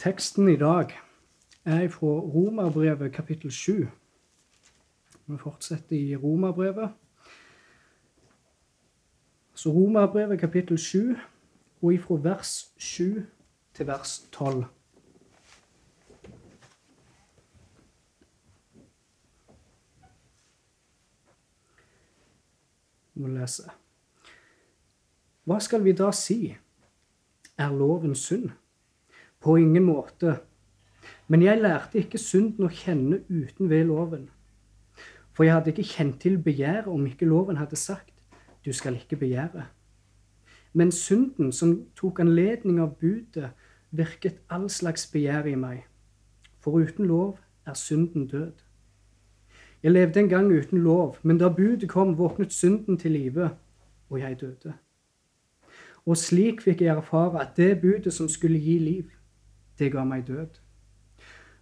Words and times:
Teksten 0.00 0.48
i 0.48 0.56
dag 0.56 0.90
er 1.64 1.88
fra 1.88 2.06
Romerbrevet 2.06 3.12
kapittel 3.12 3.50
7. 3.52 3.86
Vi 5.26 5.38
fortsetter 5.38 5.96
i 5.96 6.16
Romerbrevet. 6.16 6.90
Så 9.54 9.70
Romerbrevet 9.70 10.40
kapittel 10.40 10.78
7, 10.78 11.16
og 11.82 11.94
ifra 11.94 12.14
vers 12.14 12.72
7 12.76 13.26
til 13.74 13.86
vers 13.86 14.28
12. 14.32 14.64
Vi 23.14 23.20
må 23.20 23.26
lese. 23.26 23.68
Hva 25.44 25.60
skal 25.60 25.84
vi 25.84 25.92
da 25.92 26.08
si? 26.12 26.56
Er 27.58 27.68
loven 27.68 28.14
synd? 28.14 28.50
På 29.40 29.56
ingen 29.56 29.84
måte. 29.84 30.36
Men 31.28 31.42
jeg 31.42 31.62
lærte 31.62 31.98
ikke 31.98 32.18
synden 32.18 32.66
å 32.66 32.72
kjenne 32.74 33.22
uten 33.28 33.70
ved 33.70 33.84
loven. 33.88 34.28
For 35.32 35.46
jeg 35.46 35.54
hadde 35.54 35.72
ikke 35.72 35.88
kjent 35.88 36.20
til 36.20 36.38
begjæret 36.38 36.88
om 36.90 37.06
ikke 37.06 37.28
loven 37.28 37.56
hadde 37.56 37.76
sagt, 37.76 38.12
du 38.64 38.72
skal 38.72 38.98
ikke 38.98 39.16
begjære. 39.16 39.64
Men 40.72 40.92
synden 40.92 41.52
som 41.52 41.86
tok 41.96 42.20
anledning 42.20 42.80
av 42.80 42.98
budet, 43.00 43.50
virket 43.90 44.42
all 44.50 44.68
slags 44.70 45.06
begjær 45.10 45.48
i 45.50 45.54
meg. 45.58 45.86
For 46.60 46.76
uten 46.76 47.08
lov 47.08 47.38
er 47.66 47.74
synden 47.74 48.26
død. 48.26 48.52
Jeg 49.82 49.92
levde 49.92 50.20
en 50.20 50.28
gang 50.28 50.52
uten 50.52 50.78
lov, 50.84 51.16
men 51.22 51.38
da 51.38 51.48
budet 51.48 51.88
kom, 51.88 52.18
våknet 52.18 52.52
synden 52.52 52.98
til 52.98 53.10
live, 53.16 53.50
og 54.10 54.20
jeg 54.20 54.40
døde. 54.40 54.74
Og 56.06 56.16
slik 56.16 56.60
fikk 56.60 56.82
jeg 56.84 56.96
erfare 56.96 57.40
at 57.40 57.56
det 57.56 57.80
budet 57.80 58.12
som 58.12 58.28
skulle 58.28 58.58
gi 58.60 58.78
liv, 58.78 59.08
det 59.80 59.90
ga 59.92 60.04
meg 60.04 60.26
død. 60.28 60.60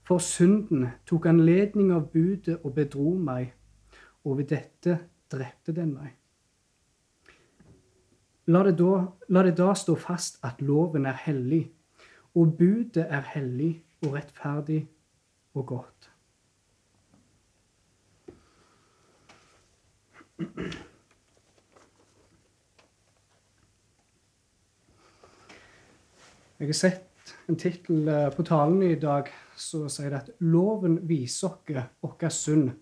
For 0.09 0.19
synden 0.25 0.87
tok 1.07 1.27
anledning 1.29 1.93
av 1.93 2.09
budet 2.13 2.59
og 2.65 2.75
bedro 2.75 3.15
meg, 3.21 3.53
og 4.25 4.39
ved 4.41 4.51
dette 4.55 4.99
drepte 5.31 5.75
den 5.77 5.95
meg. 5.95 6.15
La 8.49 8.63
det, 8.65 8.79
da, 8.81 9.03
la 9.29 9.43
det 9.45 9.59
da 9.59 9.75
stå 9.77 9.95
fast 10.01 10.39
at 10.45 10.63
loven 10.65 11.07
er 11.07 11.19
hellig, 11.27 11.67
og 12.35 12.55
budet 12.57 13.05
er 13.05 13.27
hellig 13.35 13.75
og 14.07 14.15
rettferdig 14.15 14.87
og 15.55 15.67
godt. 15.67 16.11
Jeg 26.59 26.67
har 26.67 26.75
sett 26.75 27.08
en 27.49 27.57
tittel 27.57 28.09
eh, 28.09 28.29
på 28.31 28.45
talen 28.45 28.83
i 28.83 28.95
dag 29.01 29.29
som 29.57 29.89
sier 29.89 30.13
det 30.13 30.21
at 30.21 30.31
'Loven 30.41 31.01
viser 31.09 31.49
oss 31.49 31.85
vår 32.03 32.29
synd'. 32.29 32.73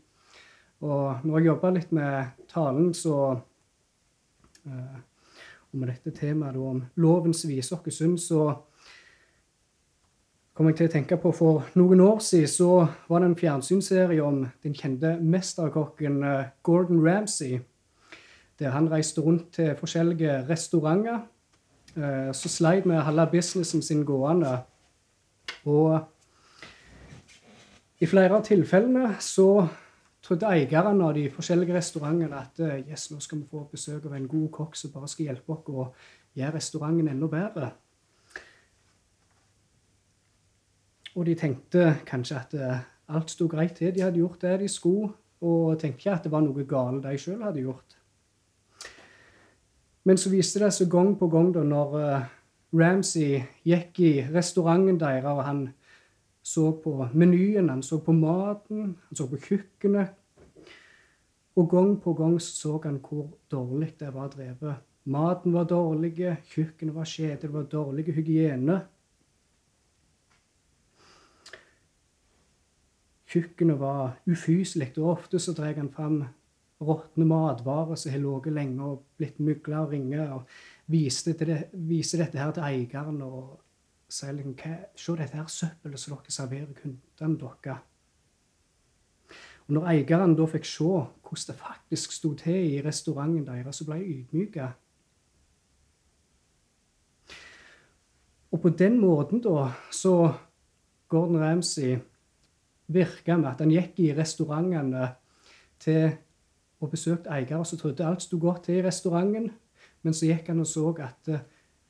Og 0.80 1.24
når 1.24 1.38
jeg 1.38 1.46
jobba 1.46 1.70
litt 1.70 1.92
med 1.92 2.24
talen, 2.48 2.94
så 2.94 3.40
eh, 4.66 4.98
Og 5.72 5.80
med 5.80 5.88
dette 5.88 6.10
temaet 6.10 6.56
om 6.56 6.84
lovens 6.96 7.44
viser 7.46 7.76
oss 7.76 7.94
synd, 7.94 8.18
så 8.18 8.54
kom 10.54 10.66
jeg 10.66 10.76
til 10.76 10.86
å 10.86 10.92
tenke 10.92 11.16
på 11.16 11.32
For 11.32 11.66
noen 11.74 12.00
år 12.00 12.18
siden 12.18 12.48
så 12.48 12.86
var 13.08 13.20
det 13.20 13.26
en 13.26 13.36
fjernsynsserie 13.36 14.22
om 14.22 14.46
den 14.62 14.74
kjente 14.74 15.18
mesterkokken 15.20 16.22
uh, 16.24 16.44
Gordon 16.62 17.02
Ramsay, 17.04 17.58
der 18.58 18.70
han 18.70 18.88
reiste 18.88 19.20
rundt 19.20 19.52
til 19.52 19.74
forskjellige 19.76 20.46
restauranter 20.48 21.18
Eh, 21.18 21.35
så 21.96 22.50
sleit 22.52 22.84
med 22.84 22.98
å 23.00 23.06
holde 23.06 23.24
businessen 23.32 23.80
sin 23.82 24.02
gående. 24.04 24.58
Og 25.64 25.96
i 27.98 28.06
flere 28.06 28.36
av 28.36 28.44
tilfellene 28.44 29.14
så 29.24 29.48
trodde 30.26 30.50
eierne 30.50 31.06
av 31.06 31.14
de 31.16 31.28
forskjellige 31.32 31.76
restaurantene 31.76 32.36
at 32.40 32.60
eh, 32.60 32.82
yes, 32.90 33.08
nå 33.12 33.20
skal 33.22 33.40
vi 33.40 33.48
få 33.50 33.62
besøk 33.70 34.08
av 34.08 34.16
en 34.18 34.28
god 34.28 34.48
kokk 34.52 34.76
som 34.76 34.92
bare 34.94 35.08
skal 35.08 35.30
hjelpe 35.30 35.54
oss 35.54 35.70
å 35.70 35.86
gjøre 36.36 36.56
restauranten 36.58 37.12
enda 37.12 37.28
bedre. 37.32 37.70
Og 41.16 41.24
de 41.24 41.36
tenkte 41.38 41.86
kanskje 42.08 42.40
at 42.40 42.56
eh, 42.58 42.82
alt 43.16 43.32
sto 43.32 43.46
greit 43.48 43.78
til. 43.78 43.94
De 43.94 44.04
hadde 44.04 44.20
gjort 44.20 44.42
det 44.42 44.58
de 44.64 44.68
skulle, 44.68 45.14
og 45.46 45.78
tenkte 45.80 46.02
ikke 46.02 46.16
at 46.18 46.26
det 46.26 46.34
var 46.34 46.44
noe 46.44 46.66
galt 46.68 47.04
de 47.06 47.16
sjøl 47.20 47.46
hadde 47.46 47.64
gjort. 47.64 47.95
Men 50.06 50.18
så 50.22 50.30
viste 50.30 50.62
det 50.62 50.70
seg 50.74 50.90
gang 50.90 51.16
på 51.18 51.26
gang 51.26 51.48
da 51.54 51.64
når 51.66 51.94
uh, 51.98 52.26
Ramsay 52.78 53.40
gikk 53.66 53.98
i 54.06 54.12
restauranten 54.30 55.00
deres, 55.00 55.26
og 55.26 55.42
han 55.42 55.64
så 56.46 56.68
på 56.82 57.08
menyen, 57.10 57.72
han 57.72 57.82
så 57.82 57.98
på 57.98 58.14
maten, 58.14 58.92
han 59.08 59.18
så 59.18 59.26
på 59.26 59.40
kjøkkenet. 59.48 60.14
Og 61.58 61.70
gang 61.72 61.96
på 62.02 62.14
gang 62.14 62.36
så 62.42 62.76
han 62.84 63.00
hvor 63.02 63.32
dårlig 63.50 63.96
det 63.98 64.12
var 64.14 64.30
drevet. 64.30 64.84
Maten 65.10 65.54
var 65.54 65.66
dårlig, 65.70 66.14
kjøkkenet 66.52 66.94
var 66.94 67.10
kjedelig, 67.10 67.42
det 67.42 67.52
var 67.54 67.66
dårlig 67.74 68.14
hygiene. 68.14 68.80
Kjøkkenet 73.26 73.80
var 73.82 74.20
ufyselig, 74.26 74.92
og 74.98 75.16
ofte 75.16 75.42
så 75.42 75.54
drar 75.54 75.74
han 75.74 75.90
fram 75.90 76.20
råtne 76.80 77.24
matvarer 77.24 77.96
som 77.96 78.12
har 78.12 78.20
ligget 78.20 78.52
lenge 78.52 78.84
og 78.84 79.04
blitt 79.16 79.38
mygla 79.40 79.84
og 79.84 79.92
ringer, 79.94 80.32
og 80.32 80.46
viser, 80.92 81.36
det, 81.38 81.58
viser, 81.72 82.20
dette 82.20 82.38
her 82.38 82.52
til 82.52 82.66
eieren 82.66 83.22
og 83.24 83.60
sier 84.08 84.36
liksom 84.36 84.56
Se 84.96 85.16
dette 85.18 85.36
her 85.36 85.46
søppelet 85.50 86.00
som 86.00 86.16
dere 86.16 86.32
serverer 86.32 86.74
kundene 86.76 87.38
deres. 87.40 87.84
Og 89.66 89.74
når 89.74 89.88
eieren 89.90 90.36
da 90.38 90.46
fikk 90.46 90.66
se 90.68 90.84
hvordan 90.86 91.46
det 91.48 91.56
faktisk 91.58 92.12
sto 92.12 92.34
til 92.38 92.76
i 92.76 92.82
restauranten 92.84 93.46
deres, 93.46 93.76
så 93.76 93.86
ble 93.86 93.98
jeg 93.98 94.20
ydmyka. 94.20 94.68
Og 98.52 98.60
på 98.62 98.70
den 98.78 99.00
måten 99.00 99.42
da 99.42 99.72
så 99.90 100.32
Gordon 101.08 101.40
Ramsay 101.42 101.96
virka 102.86 103.36
med 103.36 103.50
at 103.50 103.64
han 103.64 103.74
gikk 103.74 103.98
i 104.04 104.12
restaurantene 104.14 105.08
til 105.82 106.14
og 106.86 106.92
besøkte 106.94 107.32
eiere 107.34 107.64
som 107.66 107.78
trodde 107.80 108.06
alt 108.06 108.22
sto 108.22 108.38
godt 108.38 108.68
til 108.68 108.78
i 108.78 108.86
restauranten. 108.86 109.50
Men 110.02 110.14
så 110.14 110.28
gikk 110.28 110.52
han 110.52 110.62
og 110.62 110.68
så 110.70 110.92
at 111.02 111.30
uh, 111.32 111.42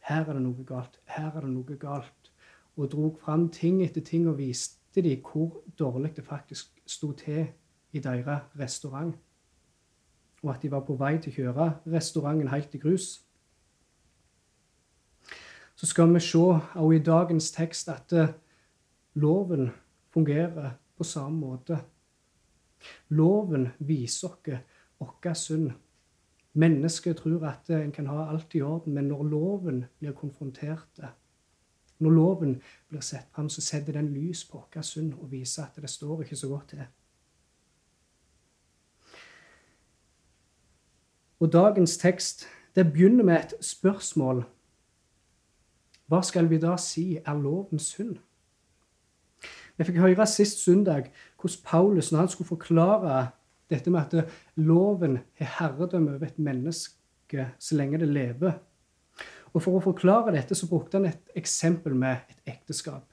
her 0.08 0.24
er 0.24 0.32
det 0.38 0.42
noe 0.42 0.64
galt, 0.64 1.00
her 1.10 1.28
er 1.34 1.44
det 1.44 1.52
noe 1.52 1.76
galt. 1.80 2.32
Og 2.76 2.90
dro 2.92 3.10
fram 3.20 3.48
ting 3.52 3.82
etter 3.84 4.04
ting 4.04 4.28
og 4.28 4.38
viste 4.38 5.02
dem 5.04 5.20
hvor 5.20 5.60
dårlig 5.78 6.14
det 6.16 6.24
faktisk 6.24 6.72
sto 6.86 7.12
til 7.12 7.46
i 7.92 8.00
deres 8.00 8.46
restaurant. 8.58 9.14
Og 10.42 10.54
at 10.54 10.62
de 10.62 10.70
var 10.70 10.84
på 10.86 10.96
vei 10.96 11.16
til 11.18 11.32
å 11.32 11.36
kjøre 11.36 11.68
restauranten 11.92 12.48
helt 12.48 12.74
i 12.74 12.80
grus. 12.80 13.08
Så 15.76 15.86
skal 15.86 16.14
vi 16.14 16.22
se 16.24 16.38
også 16.40 16.92
i 16.96 17.02
dagens 17.04 17.50
tekst 17.52 17.92
at 17.92 18.16
uh, 18.16 18.32
loven 19.14 19.68
fungerer 20.14 20.78
på 20.96 21.04
samme 21.04 21.36
måte. 21.36 21.76
Loven 23.08 23.68
viser 23.78 24.32
oss 24.32 24.56
vår 24.98 25.34
synd. 25.34 25.70
Mennesket 26.52 27.16
tror 27.16 27.46
at 27.46 27.70
en 27.70 27.92
kan 27.92 28.06
ha 28.06 28.30
alt 28.32 28.54
i 28.54 28.60
orden, 28.60 28.94
men 28.94 29.04
når 29.04 29.22
loven 29.22 29.84
blir 29.98 30.12
konfrontert, 30.12 31.00
når 31.98 32.10
loven 32.10 32.62
blir 32.88 33.00
sett 33.00 33.28
fram, 33.32 33.48
så 33.48 33.60
setter 33.60 33.92
den 33.92 34.08
lys 34.12 34.44
på 34.44 34.64
vår 34.74 34.82
synd 34.82 35.14
og 35.14 35.30
viser 35.30 35.64
at 35.64 35.82
det 35.82 35.90
står 35.90 36.22
ikke 36.22 36.36
så 36.36 36.48
godt 36.48 36.68
til. 36.68 36.86
Og 41.40 41.52
dagens 41.52 41.96
tekst 41.96 42.46
det 42.74 42.92
begynner 42.92 43.24
med 43.24 43.36
et 43.36 43.54
spørsmål. 43.60 44.44
Hva 46.06 46.22
skal 46.22 46.50
vi 46.50 46.58
da 46.58 46.76
si 46.76 47.16
er 47.16 47.34
lovens 47.40 47.92
synd? 47.92 48.16
Vi 49.76 49.84
fikk 49.84 49.98
høre 50.00 50.26
sist 50.26 50.62
søndag 50.64 51.10
hvordan 51.40 51.62
Paulus, 51.64 52.12
når 52.12 52.18
han 52.18 52.28
skulle 52.28 52.48
forklare 52.48 53.28
dette 53.70 53.90
med 53.90 54.06
at 54.06 54.30
loven 54.62 55.18
har 55.40 55.52
herredømme 55.58 56.16
over 56.16 56.28
et 56.28 56.38
menneske 56.38 57.50
så 57.58 57.76
lenge 57.78 57.98
det 58.02 58.08
lever. 58.08 58.58
Og 59.54 59.62
For 59.62 59.78
å 59.78 59.84
forklare 59.84 60.34
dette 60.34 60.54
så 60.54 60.68
brukte 60.68 60.98
han 60.98 61.08
et 61.08 61.30
eksempel 61.38 61.94
med 61.96 62.28
et 62.28 62.56
ekteskap. 62.56 63.06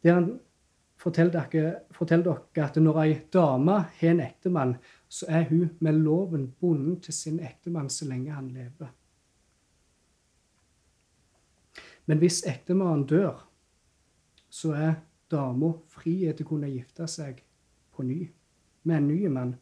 Der 0.00 0.16
han 0.16 0.30
forteller 1.00 1.44
dere, 1.52 1.74
forteller 1.92 2.40
at 2.62 2.78
når 2.80 3.02
ei 3.02 3.18
dame 3.32 3.76
har 4.00 4.14
en 4.14 4.22
ektemann, 4.24 4.74
så 5.08 5.26
er 5.28 5.44
hun 5.50 5.70
med 5.80 6.00
loven 6.00 6.48
bundet 6.60 7.04
til 7.04 7.14
sin 7.14 7.40
ektemann 7.44 7.90
så 7.90 8.08
lenge 8.08 8.32
han 8.32 8.48
lever. 8.54 8.88
Men 12.06 12.18
hvis 12.18 12.42
ektemannen 12.48 13.06
dør, 13.06 13.44
så 14.48 14.72
er 14.74 14.94
dama 15.30 15.74
fri 15.92 16.16
til 16.26 16.46
å 16.46 16.48
kunne 16.48 16.72
gifte 16.72 17.06
seg 17.06 17.44
på 17.94 18.02
ny 18.02 18.24
med 18.82 18.96
en 18.96 19.08
ny 19.08 19.26
mann. 19.28 19.54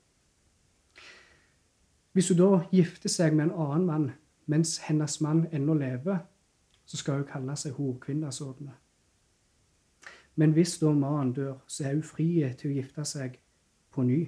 Hvis 2.13 2.29
hun 2.29 2.39
da 2.39 2.63
gifter 2.73 3.09
seg 3.13 3.35
med 3.37 3.49
en 3.49 3.57
annen 3.57 3.87
mann 3.87 4.11
mens 4.49 4.79
hennes 4.89 5.21
mann 5.21 5.47
ennå 5.53 5.75
lever, 5.75 6.19
så 6.89 6.97
skal 6.97 7.21
hun 7.21 7.29
kalle 7.29 7.57
seg 7.57 7.77
horkvinna. 7.77 8.31
Men 10.35 10.55
hvis 10.57 10.79
da 10.79 10.93
mannen 10.93 11.35
dør, 11.37 11.59
så 11.67 11.85
er 11.85 11.95
hun 11.99 12.03
fri 12.03 12.31
til 12.59 12.71
å 12.71 12.75
gifte 12.79 13.05
seg 13.05 13.37
på 13.93 14.03
ny. 14.07 14.23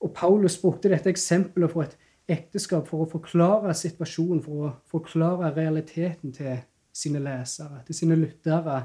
Og 0.00 0.12
Paulus 0.14 0.58
brukte 0.60 0.90
dette 0.92 1.12
eksempelet 1.12 1.70
for 1.72 1.86
et 1.86 1.96
ekteskap 2.28 2.88
for 2.88 3.04
å 3.04 3.10
forklare 3.10 3.74
situasjonen, 3.76 4.42
for 4.42 4.66
å 4.66 4.72
forklare 4.90 5.52
realiteten 5.56 6.32
til 6.32 6.58
sine 6.92 7.20
lesere, 7.24 7.82
til 7.86 7.96
sine 7.96 8.16
lyttere. 8.18 8.82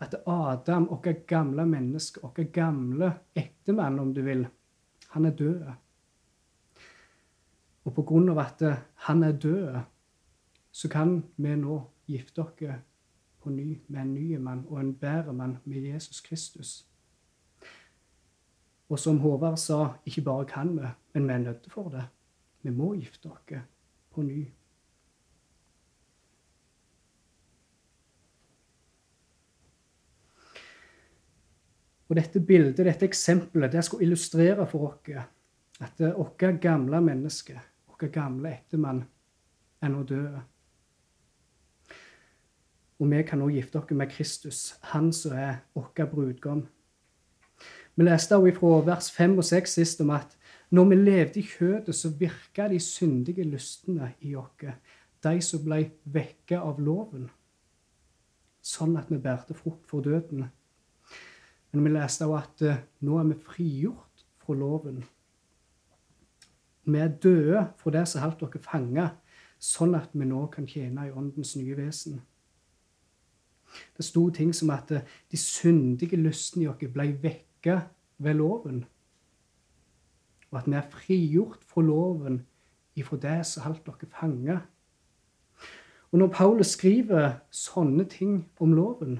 At 0.00 0.14
Adam, 0.26 0.88
vårt 0.88 1.26
gamle 1.26 1.66
menneske, 1.66 2.20
vår 2.22 2.50
gamle 2.52 3.12
ektemann, 3.34 3.98
om 3.98 4.14
du 4.14 4.22
vil, 4.22 4.46
han 5.08 5.24
er 5.24 5.36
død. 5.36 5.62
Og 7.84 7.94
på 7.94 8.02
grunn 8.02 8.28
av 8.28 8.38
at 8.42 8.62
han 9.06 9.22
er 9.22 9.32
død, 9.32 9.78
så 10.72 10.88
kan 10.92 11.22
vi 11.36 11.54
nå 11.56 11.78
gifte 12.06 12.42
oss 12.42 12.82
på 13.40 13.50
ny 13.50 13.78
med 13.86 14.00
en 14.02 14.14
ny 14.14 14.36
mann 14.36 14.66
og 14.68 14.80
en 14.80 14.94
bedre 14.94 15.32
mann 15.32 15.58
med 15.64 15.86
Jesus 15.86 16.20
Kristus. 16.20 16.86
Og 18.88 18.98
som 18.98 19.18
Håvard 19.18 19.56
sa, 19.58 19.96
ikke 20.06 20.22
bare 20.22 20.44
kan 20.50 20.76
vi, 20.76 20.88
men 21.14 21.28
vi 21.28 21.32
er 21.32 21.38
nødt 21.38 21.70
for 21.70 21.88
det. 21.88 22.04
Vi 22.62 22.70
må 22.70 22.92
gifte 22.94 23.30
oss 23.30 23.54
på 24.10 24.22
ny. 24.22 24.44
Og 32.08 32.16
Dette 32.16 32.40
bildet, 32.40 32.84
dette 32.86 33.06
eksempelet, 33.06 33.72
det 33.72 33.82
skal 33.84 34.02
illustrere 34.02 34.66
for 34.70 34.86
oss 34.86 35.16
at 35.82 36.00
vårt 36.00 36.44
gamle 36.62 37.00
menneske, 37.00 37.58
vår 37.88 38.08
gamle 38.14 38.52
ektemann, 38.54 39.02
er 39.82 39.90
nå 39.92 40.02
død. 40.06 40.38
Og 42.96 43.10
vi 43.10 43.22
kan 43.28 43.42
nå 43.42 43.50
gifte 43.52 43.82
oss 43.82 43.90
med 43.90 44.10
Kristus, 44.10 44.60
han 44.92 45.12
som 45.12 45.34
er 45.36 45.58
vår 45.74 46.06
brudgom. 46.12 46.66
Vi 47.96 48.04
leste 48.04 48.36
også 48.36 48.54
fra 48.58 48.80
vers 48.86 49.10
5 49.10 49.38
og 49.38 49.44
6 49.44 49.72
sist 49.78 50.00
om 50.00 50.10
at 50.10 50.36
når 50.70 50.84
vi 50.84 50.96
levde 50.96 51.40
i 51.40 51.46
kjødet, 51.46 51.94
så 51.94 52.10
virka 52.10 52.68
de 52.68 52.80
syndige 52.80 53.44
lystene 53.44 54.12
i 54.20 54.34
oss, 54.36 54.72
de 55.22 55.40
som 55.42 55.62
ble 55.64 55.90
vekka 56.04 56.60
av 56.60 56.80
loven, 56.80 57.28
sånn 58.62 58.96
at 58.98 59.10
vi 59.10 59.18
bærte 59.22 59.54
frukt 59.54 59.86
for 59.88 60.04
døden. 60.04 60.48
Men 61.72 61.84
vi 61.84 61.92
leste 61.94 62.26
også 62.26 62.38
at 62.42 62.64
uh, 62.66 62.82
nå 63.06 63.18
er 63.20 63.28
vi 63.30 63.38
frigjort 63.46 64.24
fra 64.42 64.54
loven. 64.54 65.02
Vi 66.86 66.98
er 67.02 67.16
døde 67.22 67.66
fra 67.80 67.92
det 67.94 68.04
som 68.08 68.22
holdt 68.22 68.44
dere 68.44 68.62
fanga, 68.62 69.06
sånn 69.58 69.96
at 69.98 70.12
vi 70.14 70.28
nå 70.28 70.46
kan 70.52 70.68
tjene 70.70 71.08
i 71.08 71.14
åndens 71.14 71.56
nye 71.58 71.76
vesen. 71.78 72.20
Det 73.96 74.04
sto 74.06 74.28
ting 74.30 74.52
som 74.54 74.70
at 74.74 74.92
uh, 74.94 75.02
de 75.30 75.40
syndige 75.40 76.18
lystene 76.20 76.66
i 76.66 76.70
oss 76.70 76.92
ble 76.94 77.10
vekka 77.22 77.80
ved 78.22 78.38
loven. 78.38 78.84
Og 80.52 80.60
at 80.60 80.70
vi 80.70 80.78
er 80.78 80.90
frigjort 80.92 81.64
fra 81.66 81.82
loven 81.82 82.40
ifra 82.96 83.18
det 83.20 83.40
som 83.50 83.66
holdt 83.66 83.88
dere 83.88 84.12
fanga. 84.14 84.60
Og 86.12 86.20
når 86.22 86.30
Paulus 86.32 86.76
skriver 86.76 87.40
sånne 87.52 88.06
ting 88.08 88.38
om 88.62 88.72
loven, 88.76 89.18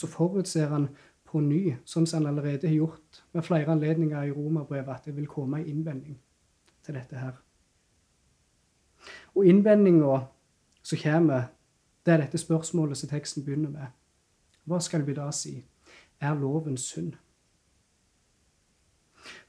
så 0.00 0.08
forutser 0.08 0.70
han 0.72 0.88
på 1.28 1.42
ny, 1.44 1.76
sånn 1.84 2.08
som 2.08 2.22
han 2.22 2.32
allerede 2.32 2.68
har 2.68 2.74
gjort 2.74 3.20
med 3.36 3.44
flere 3.46 3.70
anledninger 3.74 4.30
i 4.30 4.34
Romerbrevet, 4.34 4.90
at 4.94 5.06
det 5.06 5.14
vil 5.16 5.28
komme 5.30 5.60
en 5.60 5.68
innvending 5.68 6.16
til 6.86 6.96
dette 6.96 7.20
her. 7.20 7.36
Og 9.36 9.46
innvendinga 9.46 10.22
som 10.82 11.02
kommer, 11.02 11.50
det 12.06 12.14
er 12.14 12.22
dette 12.24 12.40
spørsmålet 12.40 12.98
som 12.98 13.10
teksten 13.12 13.44
begynner 13.44 13.70
med. 13.70 13.92
Hva 14.64 14.80
skal 14.82 15.04
vi 15.06 15.14
da 15.16 15.28
si? 15.34 15.58
Er 16.20 16.38
loven 16.38 16.76
synd? 16.80 17.14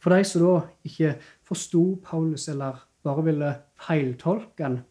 For 0.04 0.14
de 0.14 0.24
som 0.28 0.44
da 0.44 0.54
ikke 0.86 1.16
forsto 1.48 1.84
Paulus, 2.04 2.48
eller 2.52 2.84
bare 3.04 3.24
ville 3.26 3.52
feiltolke 3.80 4.68
han, 4.68 4.82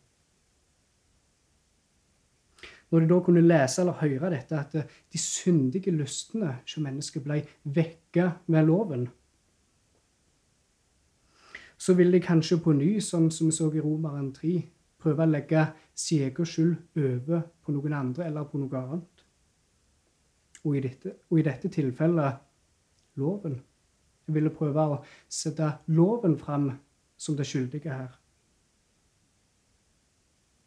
når 2.91 3.01
de 3.01 3.09
da 3.13 3.21
kunne 3.23 3.45
lese 3.45 3.83
eller 3.83 3.99
høre 4.01 4.31
dette, 4.33 4.59
at 4.59 4.75
de 5.13 5.19
syndige 5.19 5.93
lystene 5.95 6.57
som 6.67 6.85
mennesket 6.87 7.25
ble 7.25 7.41
vekka 7.65 8.31
med 8.51 8.67
loven, 8.67 9.07
så 11.81 11.95
vil 11.97 12.13
de 12.13 12.21
kanskje 12.21 12.59
på 12.61 12.75
ny, 12.77 12.99
sånn 13.01 13.31
som 13.33 13.49
vi 13.49 13.57
så 13.57 13.71
i 13.73 13.81
Romeren 13.81 14.33
3, 14.37 14.59
prøve 15.01 15.25
å 15.25 15.31
legge 15.31 15.63
sin 15.97 16.27
egen 16.27 16.47
skyld 16.47 17.01
over 17.01 17.47
på 17.65 17.73
noen 17.73 17.97
andre 17.97 18.27
eller 18.29 18.45
på 18.51 18.61
noe 18.61 18.83
annet. 18.83 19.25
Og 20.61 20.77
i 20.77 20.83
dette, 20.85 21.15
og 21.31 21.41
i 21.41 21.45
dette 21.47 21.71
tilfellet 21.73 22.43
loven. 23.17 23.57
Jeg 24.27 24.37
ville 24.37 24.53
prøve 24.53 24.85
å 24.93 24.99
sette 25.33 25.71
loven 25.97 26.37
fram 26.39 26.69
som 27.17 27.37
det 27.39 27.49
skyldige 27.49 27.95
her. 27.95 28.13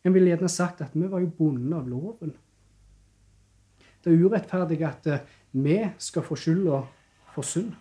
En 0.04 0.14
ville 0.14 0.34
gjerne 0.34 0.50
sagt 0.52 0.82
at 0.84 0.96
vi 0.96 1.08
var 1.08 1.24
jo 1.24 1.32
bundet 1.38 1.78
av 1.78 1.88
loven. 1.88 2.34
Det 4.04 4.12
er 4.12 4.24
urettferdig 4.26 4.82
at 4.84 5.08
eh, 5.08 5.26
vi 5.56 5.78
skal 5.98 6.26
få 6.28 6.36
skylda 6.36 6.82
for 7.34 7.48
synd. 7.48 7.72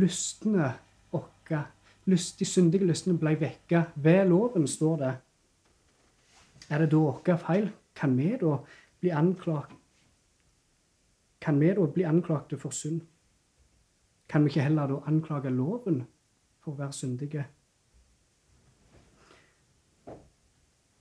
Lystene 0.00 0.72
våre, 1.12 1.64
de 2.06 2.46
syndige 2.46 2.86
lystene 2.88 3.18
ble 3.18 3.36
vekka 3.38 3.84
ved 3.94 4.24
loven, 4.30 4.66
står 4.66 4.96
det. 5.04 5.12
Er 6.70 6.82
det 6.82 6.90
da 6.90 7.04
vår 7.04 7.38
feil? 7.44 7.70
Kan 7.94 8.16
vi 8.18 8.32
da 8.40 8.56
bli 9.00 9.10
anklagt 9.10 9.76
Kan 11.40 11.58
vi 11.60 11.70
da 11.74 11.86
bli 11.86 12.04
anklagte 12.04 12.58
for 12.60 12.70
synd? 12.70 13.00
Kan 14.28 14.44
vi 14.44 14.50
ikke 14.50 14.66
heller 14.66 14.86
da 14.86 14.98
anklage 15.08 15.50
loven 15.50 16.02
for 16.60 16.74
å 16.74 16.78
være 16.78 16.92
syndige? 16.92 17.44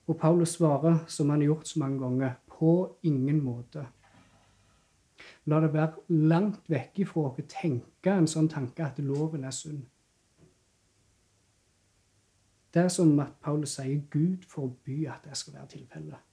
Og 0.10 0.18
Paulus 0.18 0.56
svarer, 0.58 1.04
som 1.08 1.30
han 1.30 1.42
har 1.44 1.52
gjort 1.52 1.68
så 1.68 1.80
mange 1.80 2.00
ganger, 2.02 2.32
på 2.50 2.98
ingen 3.04 3.44
måte. 3.44 3.86
La 5.46 5.60
det 5.62 5.70
være 5.74 6.18
langt 6.30 6.66
vekk 6.70 7.04
ifra 7.04 7.30
å 7.30 7.46
tenke 7.50 8.14
en 8.14 8.28
sånn 8.28 8.50
tanke 8.50 8.84
at 8.86 8.98
loven 9.06 9.46
er 9.46 9.54
sunn. 9.54 9.84
Det 12.74 12.84
er 12.84 12.90
som 12.94 13.14
at 13.22 13.38
Paulus 13.42 13.76
sier 13.78 14.02
Gud 14.14 14.46
forby 14.50 15.04
at 15.10 15.26
det 15.26 15.38
skal 15.38 15.56
være 15.60 15.72
tilfellet. 15.76 16.26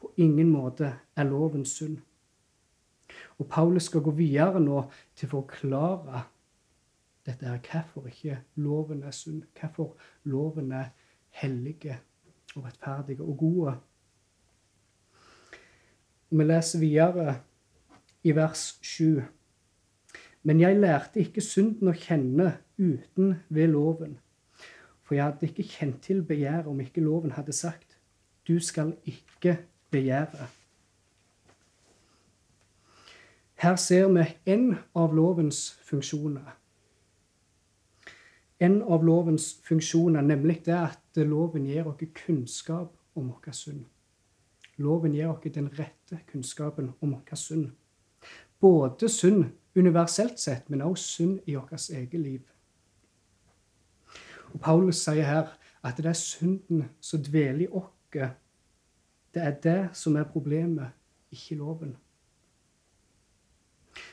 På 0.00 0.12
ingen 0.20 0.50
måte 0.52 0.90
er 1.16 1.28
loven 1.28 1.64
sunn. 1.68 1.98
Og 3.38 3.48
Paulus 3.48 3.88
skal 3.88 4.04
gå 4.04 4.12
videre 4.16 4.60
nå 4.60 4.84
til 5.16 5.28
å 5.28 5.34
forklare 5.38 6.24
dette 7.24 7.48
her, 7.48 7.60
hvorfor 7.64 8.08
ikke 8.08 8.38
loven 8.60 9.02
er 9.02 9.16
sunn, 9.16 9.42
hvorfor 9.56 9.96
loven 10.28 10.72
er 10.76 10.92
hellige 11.34 11.98
og 12.54 12.64
rettferdige 12.64 13.22
og 13.22 13.38
gode. 13.38 13.74
Vi 16.30 16.44
leser 16.44 16.78
videre 16.78 17.40
i 18.22 18.34
vers 18.34 18.78
7. 18.82 19.22
Men 20.42 20.60
jeg 20.60 20.76
lærte 20.76 21.20
ikke 21.20 21.40
synden 21.44 21.88
å 21.90 21.96
kjenne 21.96 22.50
uten 22.78 23.34
ved 23.48 23.72
loven. 23.72 24.18
For 25.04 25.16
jeg 25.16 25.24
hadde 25.24 25.48
ikke 25.48 25.68
kjent 25.68 26.02
til 26.04 26.22
begjæret 26.24 26.68
om 26.70 26.80
ikke 26.80 27.04
loven 27.04 27.34
hadde 27.36 27.52
sagt, 27.52 27.98
du 28.48 28.58
skal 28.60 28.94
ikke 29.04 29.58
begjære. 29.90 30.48
Her 33.64 33.76
ser 33.76 34.08
vi 34.12 34.26
en 34.52 34.74
av 34.94 35.14
lovens 35.16 35.70
funksjoner 35.84 36.52
en 38.58 38.82
av 38.82 39.04
lovens 39.04 39.60
funksjoner, 39.64 40.22
nemlig 40.22 40.60
det 40.66 40.76
at 40.76 41.22
loven 41.26 41.66
gir 41.66 41.86
oss 41.88 42.02
kunnskap 42.14 42.94
om 43.14 43.32
vår 43.32 43.52
synd. 43.52 43.84
Loven 44.76 45.14
gir 45.14 45.28
oss 45.28 45.42
den 45.54 45.68
rette 45.78 46.20
kunnskapen 46.30 46.92
om 47.00 47.16
vår 47.16 47.36
synd. 47.36 47.70
Både 48.60 49.08
synd 49.08 49.44
universelt 49.74 50.38
sett, 50.40 50.70
men 50.70 50.82
også 50.82 51.04
synd 51.04 51.40
i 51.46 51.54
vårt 51.54 51.90
eget 51.90 52.20
liv. 52.20 52.40
Og 54.52 54.60
Paulus 54.60 55.02
sier 55.02 55.26
her 55.26 55.50
at 55.82 55.98
det 55.98 56.06
er 56.06 56.18
synden 56.18 56.88
som 57.00 57.22
dveler 57.22 57.66
i 57.66 57.68
oss. 57.68 57.90
Det 59.34 59.42
er 59.42 59.54
det 59.62 59.88
som 59.98 60.16
er 60.16 60.30
problemet, 60.30 60.94
ikke 61.34 61.58
loven. 61.58 61.96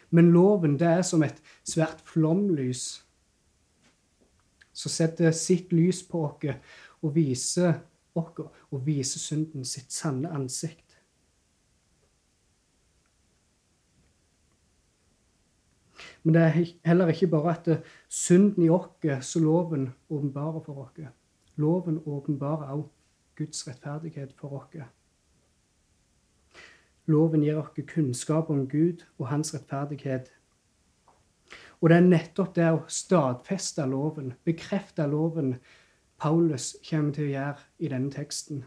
Men 0.09 0.31
loven 0.33 0.79
det 0.79 0.87
er 0.87 1.01
som 1.05 1.23
et 1.23 1.37
svært 1.63 2.01
flomlys 2.05 3.03
som 4.81 4.93
setter 4.93 5.31
sitt 5.35 5.73
lys 5.73 6.01
på 6.09 6.25
oss 6.25 6.47
og 7.01 7.15
viser 7.15 7.81
oss 8.17 8.39
og 8.71 8.85
viser 8.85 9.21
synden 9.21 9.65
sitt 9.67 9.93
sanne 9.93 10.31
ansikt. 10.33 10.87
Men 16.23 16.35
det 16.35 16.41
er 16.41 16.65
heller 16.85 17.09
ikke 17.09 17.27
bare 17.27 17.55
at 17.55 17.69
synden 18.09 18.65
i 18.65 18.69
oss 18.69 19.25
som 19.25 19.43
loven 19.43 19.89
åpenbarer 20.09 20.61
for 20.65 20.83
oss. 20.83 20.99
Loven 21.55 22.01
åpenbarer 22.05 22.73
også 22.73 22.89
Guds 23.37 23.67
rettferdighet 23.67 24.33
for 24.37 24.59
oss. 24.59 24.75
Loven 27.05 27.41
gir 27.43 27.57
oss 27.57 27.73
kunnskap 27.87 28.49
om 28.49 28.67
Gud 28.69 29.05
og 29.17 29.27
hans 29.27 29.53
rettferdighet. 29.55 30.29
Og 31.81 31.89
det 31.89 31.97
er 31.97 32.05
nettopp 32.05 32.53
det 32.55 32.67
å 32.69 32.83
stadfeste 32.87 33.85
loven, 33.89 34.35
bekrefte 34.45 35.07
loven, 35.09 35.55
Paulus 36.21 36.75
kommer 36.85 37.15
til 37.15 37.25
å 37.25 37.31
gjøre 37.31 37.63
i 37.81 37.89
denne 37.89 38.13
teksten. 38.13 38.61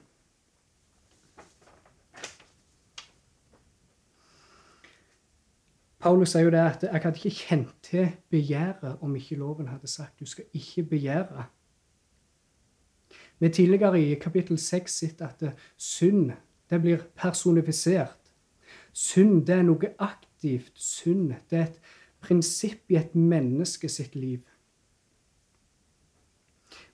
Paulus 6.04 6.34
sier 6.34 6.44
jo 6.44 6.50
det 6.50 6.60
at 6.60 6.82
'jeg 6.82 7.02
hadde 7.02 7.16
ikke 7.16 7.30
kjent 7.30 7.74
til 7.82 8.08
begjæret 8.30 8.98
om 9.00 9.14
ikke 9.16 9.38
loven 9.38 9.68
hadde 9.68 9.86
sagt 9.86 10.20
du 10.20 10.26
skal 10.26 10.44
ikke 10.52 10.82
begjære'. 10.82 11.46
Vi 13.38 13.48
tidligere 13.48 14.02
i 14.02 14.14
kapittel 14.14 14.58
6 14.58 14.92
sett 14.92 15.20
at 15.20 15.42
synd 15.76 16.32
det 16.70 16.80
blir 16.82 16.98
personifisert. 17.16 18.32
Synd 18.92 19.46
det 19.46 19.54
er 19.54 19.62
noe 19.62 19.94
aktivt. 19.98 20.72
Synd 20.74 21.34
det 21.50 21.58
er 21.58 21.62
et 21.62 21.80
prinsipp 22.24 22.90
i 22.92 22.98
et 23.00 23.14
menneske 23.14 23.88
sitt 23.92 24.16
liv. 24.16 24.40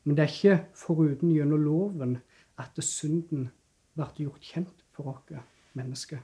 Men 0.05 0.17
det 0.17 0.25
er 0.25 0.35
ikke 0.35 0.59
foruten 0.75 1.33
gjennom 1.33 1.63
loven 1.63 2.19
at 2.61 2.77
synden 2.85 3.49
ble 3.97 4.09
gjort 4.19 4.45
kjent 4.45 4.85
for 4.95 5.13
oss 5.15 5.41
mennesker. 5.79 6.21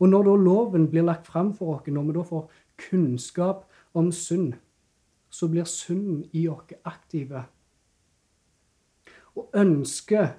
Og 0.00 0.08
når 0.08 0.26
da 0.26 0.34
loven 0.40 0.88
blir 0.90 1.06
lagt 1.06 1.28
fram 1.30 1.52
for 1.54 1.76
oss, 1.76 1.86
når 1.86 2.08
vi 2.08 2.16
da 2.16 2.26
får 2.26 2.50
kunnskap 2.88 3.66
om 3.94 4.10
synd, 4.12 4.54
så 5.30 5.48
blir 5.48 5.68
synden 5.68 6.24
i 6.32 6.46
oss 6.50 6.74
aktive. 6.84 7.44
Og 9.38 9.50
ønsker 9.54 10.32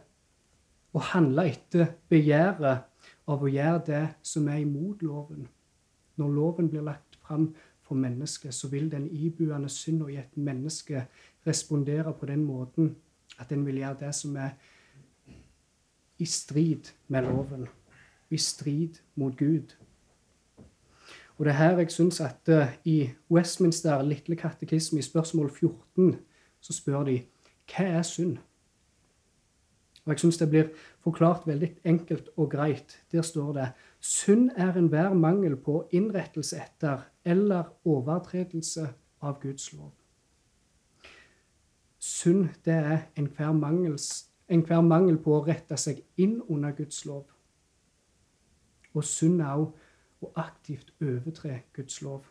å 0.91 1.03
handle 1.13 1.47
etter 1.47 1.95
begjæret 2.11 2.87
av 3.31 3.43
å 3.43 3.49
gjøre 3.49 3.83
det 3.87 4.03
som 4.27 4.49
er 4.51 4.63
imot 4.65 5.03
loven. 5.05 5.47
Når 6.21 6.33
loven 6.37 6.69
blir 6.69 6.85
lagt 6.85 7.17
fram 7.25 7.49
for 7.81 7.97
mennesket, 7.97 8.53
så 8.53 8.69
vil 8.69 8.91
den 8.91 9.09
ibuende 9.11 9.69
synda 9.69 10.07
i 10.07 10.19
et 10.21 10.37
menneske 10.37 11.07
respondere 11.47 12.13
på 12.13 12.29
den 12.29 12.45
måten 12.45 12.95
at 13.39 13.49
den 13.49 13.65
vil 13.65 13.81
gjøre 13.81 13.97
det 13.99 14.15
som 14.15 14.35
er 14.37 14.53
i 16.21 16.25
strid 16.25 16.91
med 17.07 17.25
loven 17.25 17.65
i 18.29 18.37
strid 18.37 19.01
mot 19.15 19.37
Gud. 19.37 19.73
Og 21.37 21.45
det 21.45 21.51
er 21.51 21.57
her 21.57 21.79
jeg 21.79 21.91
syns 21.91 22.19
at 22.21 22.49
uh, 22.53 22.69
i 22.85 23.09
Westminster 23.31 24.03
lille 24.05 24.35
katekisme, 24.35 24.99
i 24.99 25.01
spørsmål 25.01 25.49
14, 25.49 26.19
så 26.61 26.73
spør 26.73 27.03
de 27.03 27.15
hva 27.71 27.85
er 27.87 28.03
synd? 28.05 28.37
Og 30.05 30.11
Jeg 30.13 30.19
syns 30.19 30.37
det 30.37 30.49
blir 30.49 30.69
forklart 31.01 31.47
veldig 31.47 31.75
enkelt 31.83 32.29
og 32.37 32.51
greit. 32.51 32.99
Der 33.11 33.21
står 33.21 33.53
det 33.53 33.67
synd 34.01 34.49
er 34.55 34.77
enhver 34.77 35.13
mangel 35.13 35.55
på 35.55 35.87
innrettelse 35.93 36.57
etter 36.57 37.05
eller 37.25 37.69
overtredelse 37.85 38.87
av 39.21 39.39
Guds 39.41 39.73
lov. 39.73 39.91
Synd 41.99 42.49
det 42.65 42.73
er 42.73 43.03
enhver 43.17 43.53
mangel, 43.53 43.99
en 44.49 44.65
mangel 44.87 45.17
på 45.21 45.37
å 45.37 45.45
rette 45.45 45.77
seg 45.77 46.01
inn 46.17 46.41
under 46.49 46.73
Guds 46.75 47.05
lov 47.05 47.29
og 48.93 49.03
synd 49.07 49.41
er 49.41 49.55
òg 49.55 50.25
å 50.25 50.31
aktivt 50.39 50.91
overtre 51.01 51.61
Guds 51.73 52.01
lov. 52.05 52.25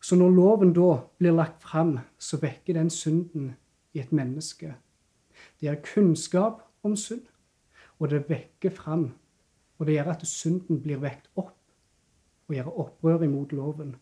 Så 0.00 0.16
når 0.16 0.34
loven 0.36 0.72
da 0.76 1.00
blir 1.18 1.34
lagt 1.34 1.62
fram, 1.62 1.98
så 2.18 2.38
vekker 2.38 2.78
den 2.78 2.90
synden 2.90 3.56
i 3.92 4.00
et 4.00 4.12
menneske. 4.12 4.76
Det 5.60 5.68
er 5.68 5.82
kunnskap 5.82 6.62
om 6.82 6.94
synd, 6.96 7.26
og 7.98 8.10
det 8.10 8.24
vekker 8.28 8.70
fram. 8.70 9.10
Og 9.78 9.86
det 9.86 9.94
gjør 9.94 10.12
at 10.12 10.26
synden 10.26 10.82
blir 10.82 11.00
vekt 11.02 11.30
opp 11.36 11.54
og 12.48 12.54
gjør 12.54 12.70
opprør 12.84 13.24
imot 13.26 13.52
loven. 13.52 13.96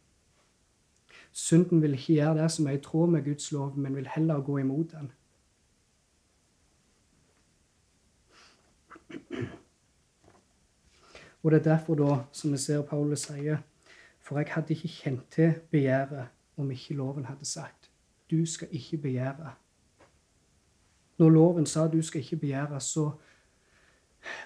Synden 1.33 1.83
vil 1.83 1.97
ikke 1.97 2.15
gjøre 2.15 2.39
det 2.39 2.51
som 2.53 2.67
er 2.67 2.79
i 2.79 2.83
tråd 2.83 3.11
med 3.13 3.25
Guds 3.25 3.51
lov, 3.53 3.77
men 3.77 3.97
vil 3.97 4.09
heller 4.15 4.41
gå 4.41 4.59
imot 4.59 4.93
den. 4.93 5.11
Og 11.43 11.53
det 11.53 11.59
er 11.59 11.65
derfor, 11.65 11.95
da, 11.95 12.15
som 12.33 12.53
vi 12.53 12.59
ser 12.59 12.83
Paulus 12.83 13.29
sier, 13.29 13.61
for 14.21 14.39
jeg 14.39 14.51
hadde 14.51 14.75
ikke 14.75 14.89
kjent 14.89 15.29
til 15.31 15.53
begjæret 15.71 16.33
om 16.57 16.71
ikke 16.71 16.95
loven 16.95 17.29
hadde 17.29 17.45
sagt 17.45 17.91
du 18.31 18.47
skal 18.47 18.69
ikke 18.71 18.99
begjære. 18.99 19.53
Når 21.19 21.31
loven 21.31 21.67
sa 21.67 21.87
du 21.89 22.03
skal 22.03 22.21
ikke 22.21 22.37
begjære, 22.37 22.81
så 22.81 23.11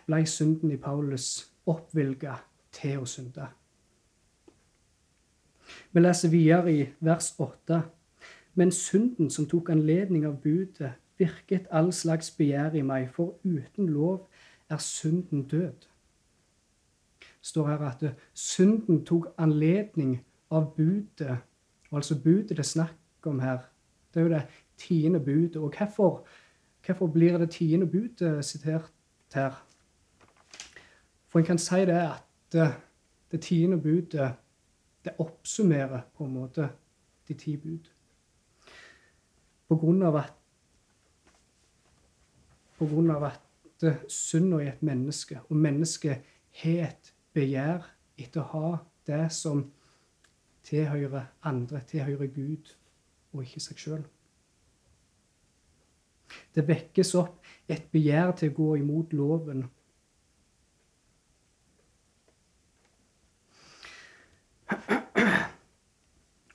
ble 0.07 0.27
synden 0.27 0.73
i 0.75 0.81
Paulus 0.81 1.51
oppvilga 1.67 2.37
til 2.73 3.01
å 3.03 3.09
synde. 3.09 3.47
Vi 5.93 6.01
leser 6.01 6.31
videre 6.31 6.73
i 6.73 6.85
vers 7.01 7.33
8. 7.39 7.81
Men 8.55 8.73
synden 8.73 9.31
som 9.31 9.47
tok 9.47 9.71
anledning 9.71 10.27
av 10.27 10.41
budet, 10.43 10.93
virket 11.19 11.69
all 11.71 11.93
slags 11.93 12.31
begjær 12.37 12.75
i 12.75 12.83
meg, 12.83 13.11
for 13.15 13.37
uten 13.45 13.89
lov 13.93 14.27
er 14.71 14.81
synden 14.83 15.47
død. 15.49 15.87
Det 17.21 17.49
står 17.49 17.69
her 17.69 17.85
at 17.89 18.05
synden 18.35 19.05
tok 19.07 19.31
anledning 19.39 20.19
av 20.51 20.73
budet. 20.77 21.39
Og 21.91 21.97
altså 21.97 22.19
budet 22.23 22.49
det 22.49 22.59
er 22.59 22.69
snakk 22.69 23.27
om 23.27 23.41
her, 23.41 23.59
det 24.15 24.21
er 24.21 24.25
jo 24.27 24.35
det 24.35 24.43
tiende 24.77 25.21
budet. 25.21 25.57
Og 25.57 25.75
hvorfor, 25.77 26.27
hvorfor 26.87 27.07
blir 27.07 27.39
det 27.39 27.51
tiende 27.51 27.87
budet 27.87 28.45
sitert 28.45 28.93
her? 29.35 29.67
For 31.31 31.39
en 31.39 31.47
kan 31.47 31.59
si 31.63 31.85
det 31.87 31.99
at 31.99 32.27
det, 32.53 32.69
det 33.31 33.43
tiende 33.47 33.79
budet 33.81 34.33
det 35.05 35.17
oppsummerer 35.19 36.03
på 36.17 36.27
en 36.27 36.35
måte 36.35 36.69
de 37.29 37.35
ti 37.35 37.57
bud. 37.57 37.87
På 39.69 39.79
grunn 39.79 40.03
av 40.03 40.19
at 40.21 40.37
på 42.81 42.89
grunn 42.89 43.11
av 43.13 43.27
at 43.29 43.85
synda 44.09 44.63
i 44.65 44.69
et 44.71 44.83
menneske, 44.83 45.37
og 45.49 45.57
mennesket 45.57 46.23
har 46.63 46.87
et 46.89 47.11
begjær 47.37 47.85
etter 48.17 48.41
å 48.41 48.49
ha 48.55 48.71
det 49.09 49.27
som 49.37 49.67
tilhører 50.65 51.27
andre, 51.45 51.83
tilhører 51.89 52.33
Gud, 52.33 52.73
og 53.33 53.45
ikke 53.45 53.61
seg 53.61 53.83
sjøl. 53.85 54.07
Det 56.55 56.65
vekkes 56.67 57.13
opp 57.21 57.45
et 57.71 57.85
begjær 57.93 58.33
til 58.41 58.53
å 58.53 58.57
gå 58.57 58.71
imot 58.81 59.13
loven. 59.17 59.67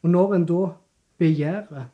Og 0.05 0.10
når 0.10 0.34
en 0.36 0.45
da 0.45 0.62
begjærer 1.17 1.86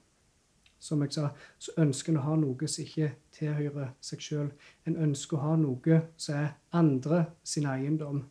som 0.82 1.02
jeg 1.02 1.14
sa, 1.14 1.28
så 1.62 1.72
ønsker 1.78 2.12
en 2.12 2.20
å 2.20 2.26
ha 2.26 2.36
noe 2.42 2.68
som 2.68 2.84
ikke 2.84 3.12
tilhører 3.38 3.92
seg 4.02 4.24
sjøl. 4.26 4.48
En 4.90 4.98
ønsker 4.98 5.38
å 5.38 5.44
ha 5.46 5.56
noe 5.62 6.00
som 6.18 6.40
er 6.40 6.56
andre 6.76 7.26
sin 7.46 7.68
eiendom. 7.70 8.24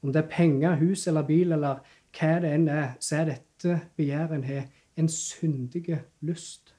Om 0.00 0.12
det 0.12 0.22
er 0.22 0.32
penger, 0.32 0.78
hus 0.80 1.04
eller 1.06 1.28
bil 1.28 1.52
eller 1.52 1.82
hva 2.16 2.32
det 2.40 2.54
enn 2.56 2.68
er, 2.72 2.94
så 2.98 3.20
er 3.20 3.28
dette 3.34 3.76
begjæret 4.00 4.38
en 4.38 4.46
har, 4.48 4.66
en 4.96 5.12
syndig 5.12 5.84
lyst. 6.24 6.74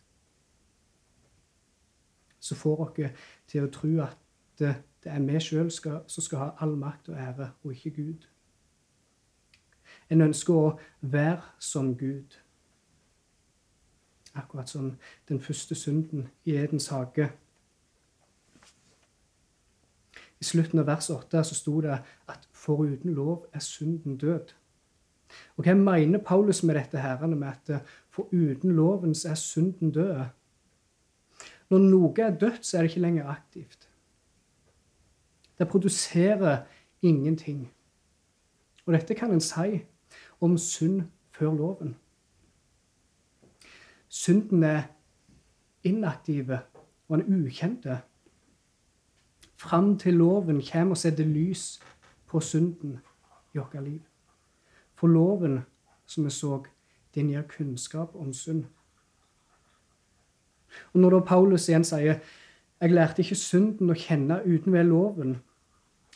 Så 2.41 2.57
får 2.57 2.87
dere 2.97 3.13
til 3.47 3.67
å 3.67 3.71
tro 3.71 3.93
at 4.07 4.17
det, 4.59 4.75
er 5.05 5.21
vi 5.25 5.39
sjøl 5.41 5.69
som 5.71 6.25
skal 6.25 6.41
ha 6.41 6.49
all 6.65 6.75
makt 6.77 7.13
og 7.13 7.21
ære, 7.21 7.51
og 7.63 7.77
ikke 7.77 7.95
Gud. 8.01 8.30
En 10.11 10.21
ønsker 10.21 10.53
å 10.53 10.71
være 11.01 11.41
som 11.59 11.93
Gud. 11.97 12.35
Akkurat 14.35 14.69
som 14.69 14.93
den 15.29 15.39
første 15.39 15.75
synden 15.75 16.27
i 16.45 16.55
Edens 16.55 16.87
hage. 16.91 17.29
I 20.41 20.47
slutten 20.47 20.81
av 20.81 20.87
vers 20.89 21.09
8 21.13 21.43
så 21.45 21.55
sto 21.55 21.79
det 21.83 21.99
at 22.31 22.47
foruten 22.51 23.13
lov 23.13 23.45
er 23.53 23.63
synden 23.63 24.17
død. 24.17 24.53
Og 25.57 25.63
Hva 25.63 25.75
mener 25.77 26.19
Paulus 26.19 26.63
med 26.63 26.75
dette 26.75 26.99
her, 26.99 27.25
med 27.27 27.47
at 27.47 27.83
foruten 28.09 28.75
loven 28.75 29.15
så 29.15 29.29
er 29.29 29.39
synden 29.39 29.91
død? 29.91 30.25
Når 31.71 31.79
noe 31.79 32.23
er 32.25 32.35
dødt, 32.35 32.65
så 32.65 32.77
er 32.77 32.81
det 32.81 32.91
ikke 32.91 33.05
lenger 33.05 33.29
aktivt. 33.31 33.87
Det 35.59 35.67
produserer 35.67 36.65
ingenting. 37.01 37.71
Og 38.85 38.93
dette 38.93 39.15
kan 39.15 39.31
en 39.31 39.41
si 39.41 39.83
om 40.41 40.57
synd 40.57 41.01
før 41.31 41.53
loven. 41.53 41.95
Synden 44.09 44.63
er 44.63 44.83
inaktive, 45.83 46.59
og 47.07 47.17
han 47.17 47.45
ukjente. 47.45 48.01
fram 49.55 49.97
til 49.97 50.13
loven 50.13 50.61
kommer 50.71 50.95
og 50.95 50.97
setter 50.97 51.25
lys 51.25 51.81
på 52.27 52.39
synden 52.39 52.99
i 53.53 53.57
vårt 53.57 53.83
liv. 53.83 53.99
For 54.95 55.07
loven, 55.07 55.59
som 56.05 56.25
vi 56.25 56.29
så, 56.29 56.63
den 57.15 57.29
gir 57.29 57.41
kunnskap 57.41 58.15
om 58.15 58.33
synd. 58.33 58.63
Og 60.93 60.99
Når 60.99 61.09
da 61.09 61.19
Paulus 61.19 61.69
igjen 61.69 61.83
sier 61.83 62.19
'Jeg 62.81 62.91
lærte 62.91 63.21
ikke 63.21 63.35
synden 63.35 63.89
å 63.89 63.93
kjenne 63.93 64.41
uten 64.45 64.73
ved 64.73 64.83
loven', 64.83 65.35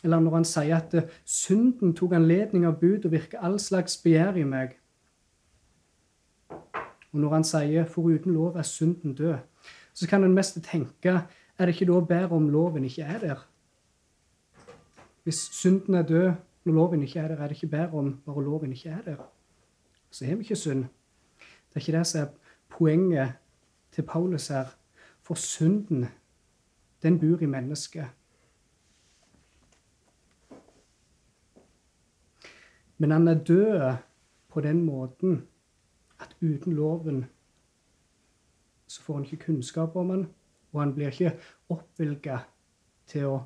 eller 0.06 0.22
når 0.22 0.38
han 0.38 0.46
sier 0.46 0.78
at 0.78 0.94
synden 1.26 1.94
tok 1.98 2.14
anledning 2.14 2.66
av 2.68 2.78
bud 2.80 3.04
og 3.04 3.12
virker 3.12 3.42
all 3.42 3.58
slags 3.62 3.98
begjær 4.04 4.38
i 4.38 4.46
meg, 4.46 4.76
og 7.12 7.22
når 7.22 7.32
han 7.34 7.44
sier 7.44 7.84
'foruten 7.84 8.32
lov 8.32 8.56
er 8.56 8.62
synden 8.62 9.14
død', 9.14 9.38
så 9.94 10.08
kan 10.08 10.24
en 10.24 10.34
mest 10.34 10.58
tenke 10.62 11.22
er 11.58 11.66
det 11.66 11.74
ikke 11.80 11.92
da 11.92 12.00
bedre 12.00 12.36
om 12.36 12.48
loven 12.48 12.84
ikke 12.84 13.02
er 13.02 13.18
der? 13.18 13.48
Hvis 15.24 15.38
synden 15.52 15.94
er 15.94 16.02
død 16.02 16.32
når 16.64 16.72
loven 16.72 17.02
ikke 17.02 17.18
er 17.18 17.28
der, 17.28 17.36
er 17.36 17.48
det 17.48 17.56
ikke 17.56 17.66
bedre 17.66 17.98
om 17.98 18.20
bare 18.26 18.44
loven 18.44 18.72
ikke 18.72 18.88
er 18.88 19.02
der? 19.02 19.16
Så 20.10 20.24
har 20.24 20.34
vi 20.34 20.40
ikke 20.40 20.56
synd. 20.56 20.84
Det 21.68 21.74
er 21.74 21.80
ikke 21.80 21.98
det 21.98 22.06
som 22.06 22.20
er 22.20 22.26
poenget 22.68 23.32
til 23.92 24.02
Paulus 24.02 24.48
her. 24.48 24.64
For 25.22 25.34
synden, 25.34 26.06
den 27.02 27.18
bor 27.20 27.42
i 27.42 27.46
mennesket. 27.46 28.04
Men 32.98 33.10
han 33.10 33.28
er 33.28 33.44
død 33.44 33.96
på 34.48 34.60
den 34.60 34.84
måten 34.84 35.42
at 36.20 36.36
uten 36.40 36.72
loven 36.72 37.24
så 38.86 39.02
får 39.02 39.14
han 39.14 39.24
ikke 39.24 39.44
kunnskap 39.44 39.96
om 39.96 40.10
han, 40.10 40.26
og 40.72 40.80
han 40.80 40.94
blir 40.94 41.10
ikke 41.10 41.34
oppvilga 41.68 42.38
til 43.06 43.26
å 43.28 43.36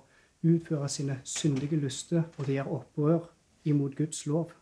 utføre 0.47 0.89
sine 0.89 1.19
syndige 1.25 1.77
lyster, 1.81 2.23
og 2.39 2.47
det 2.47 2.59
gjør 2.59 2.75
opprør 2.77 3.29
imot 3.65 3.97
Guds 3.97 4.27
lov. 4.27 4.53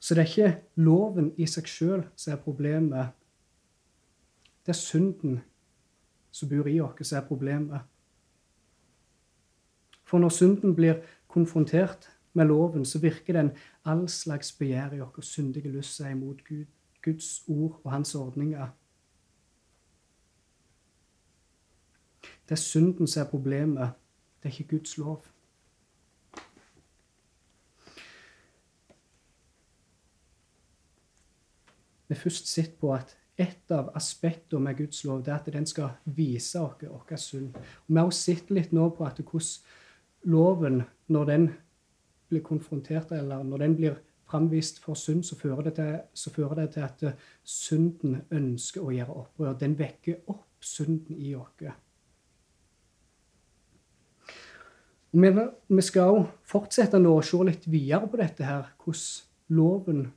Så 0.00 0.14
det 0.14 0.22
er 0.22 0.30
ikke 0.30 0.82
loven 0.86 1.32
i 1.34 1.48
seg 1.50 1.66
sjøl 1.66 2.04
som 2.14 2.36
er 2.36 2.42
problemet. 2.42 3.08
Det 4.62 4.70
er 4.70 4.78
synden 4.78 5.40
som 6.36 6.48
bor 6.48 6.68
i 6.68 6.78
oss, 6.84 7.12
er 7.12 7.24
problemet. 7.24 7.80
For 10.06 10.22
når 10.22 10.34
synden 10.36 10.74
blir 10.76 11.00
konfrontert 11.28 12.10
med 12.36 12.46
loven, 12.50 12.84
så 12.84 13.00
virker 13.02 13.32
den 13.32 13.50
all 13.84 14.08
slags 14.08 14.52
begjær 14.52 14.92
i 14.94 15.00
oss, 15.00 15.32
syndige 15.32 15.72
lyst 15.72 16.00
er 16.00 16.12
imot 16.12 16.44
Gud, 16.44 16.66
Guds 17.04 17.42
ord 17.48 17.80
og 17.84 17.92
hans 17.92 18.14
ordninger. 18.14 18.68
Det 22.46 22.54
er 22.54 22.62
synden 22.62 23.06
som 23.06 23.24
er 23.24 23.30
problemet, 23.30 23.96
det 24.42 24.48
er 24.48 24.58
ikke 24.58 24.76
Guds 24.76 24.98
lov. 24.98 25.24
Vi 32.08 32.14
først 32.14 32.46
sett 32.46 32.78
på 32.78 32.92
at 32.94 33.16
et 33.38 33.72
av 33.72 33.90
aspektene 33.96 34.64
med 34.64 34.78
Guds 34.78 35.02
lov 35.04 35.22
det 35.24 35.32
er 35.32 35.40
at 35.42 35.52
den 35.52 35.66
skal 35.68 35.96
vise 36.04 36.60
oss 36.60 36.80
vår 36.80 37.16
synd. 37.20 37.56
Og 37.56 37.88
Vi 37.88 37.98
har 37.98 38.06
også 38.06 38.32
sett 38.32 38.50
litt 38.50 38.72
nå 38.72 38.88
på 38.96 39.04
at 39.04 39.20
hvordan 39.20 40.32
loven, 40.32 40.82
når 41.08 41.24
den 41.24 41.48
blir 42.28 42.42
konfrontert, 42.42 43.12
eller 43.12 43.44
når 43.44 43.58
den 43.58 43.76
blir 43.76 43.98
framvist 44.26 44.80
for 44.82 44.94
synd, 44.98 45.22
så 45.24 45.36
fører, 45.38 45.70
til, 45.70 46.00
så 46.14 46.30
fører 46.30 46.54
det 46.54 46.70
til 46.74 46.80
at 46.80 47.04
synden 47.44 48.22
ønsker 48.30 48.82
å 48.82 48.94
gjøre 48.94 49.18
opprør. 49.22 49.58
Den 49.60 49.76
vekker 49.78 50.24
opp 50.26 50.64
synden 50.64 51.20
i 51.20 51.34
oss. 51.38 51.68
Vi 55.16 55.82
skal 55.82 56.10
også 56.10 56.26
fortsette 56.44 56.98
nå 57.00 57.14
å 57.16 57.22
se 57.24 57.38
litt 57.46 57.68
videre 57.70 58.08
på 58.10 58.18
dette 58.20 58.44
her, 58.44 58.72
hvordan 58.82 59.56
loven 59.56 60.08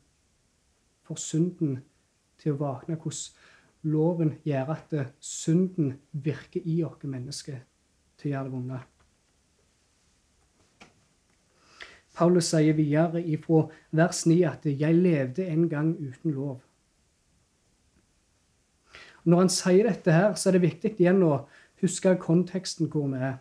for 1.06 1.22
synden 1.22 1.78
til 2.40 2.56
å 2.56 2.62
våkne, 2.62 2.96
hvordan 2.96 3.92
loven 3.92 4.34
gjør 4.44 4.74
at 4.76 4.96
synden 5.24 5.94
virker 6.12 6.66
i 6.66 6.82
oss 6.84 7.04
mennesker 7.04 7.60
til 8.20 8.30
å 8.30 8.34
gjøre 8.34 8.48
det 8.48 8.54
vonde. 8.56 8.80
Paulus 12.20 12.50
sier 12.52 12.76
videre 12.76 13.22
ifra 13.24 13.70
vers 13.96 14.26
9 14.28 14.44
at 14.44 14.66
'jeg 14.66 14.96
levde 14.96 15.46
en 15.48 15.70
gang 15.70 15.96
uten 15.96 16.34
lov'. 16.34 16.60
Når 19.24 19.38
han 19.38 19.50
sier 19.50 19.88
dette, 19.88 20.12
her, 20.12 20.36
så 20.36 20.50
er 20.50 20.52
det 20.52 20.62
viktig 20.62 20.96
igjen 21.00 21.24
å 21.24 21.46
huske 21.82 22.16
konteksten 22.20 22.90
hvor 22.92 23.08
vi 23.08 23.16
er. 23.16 23.38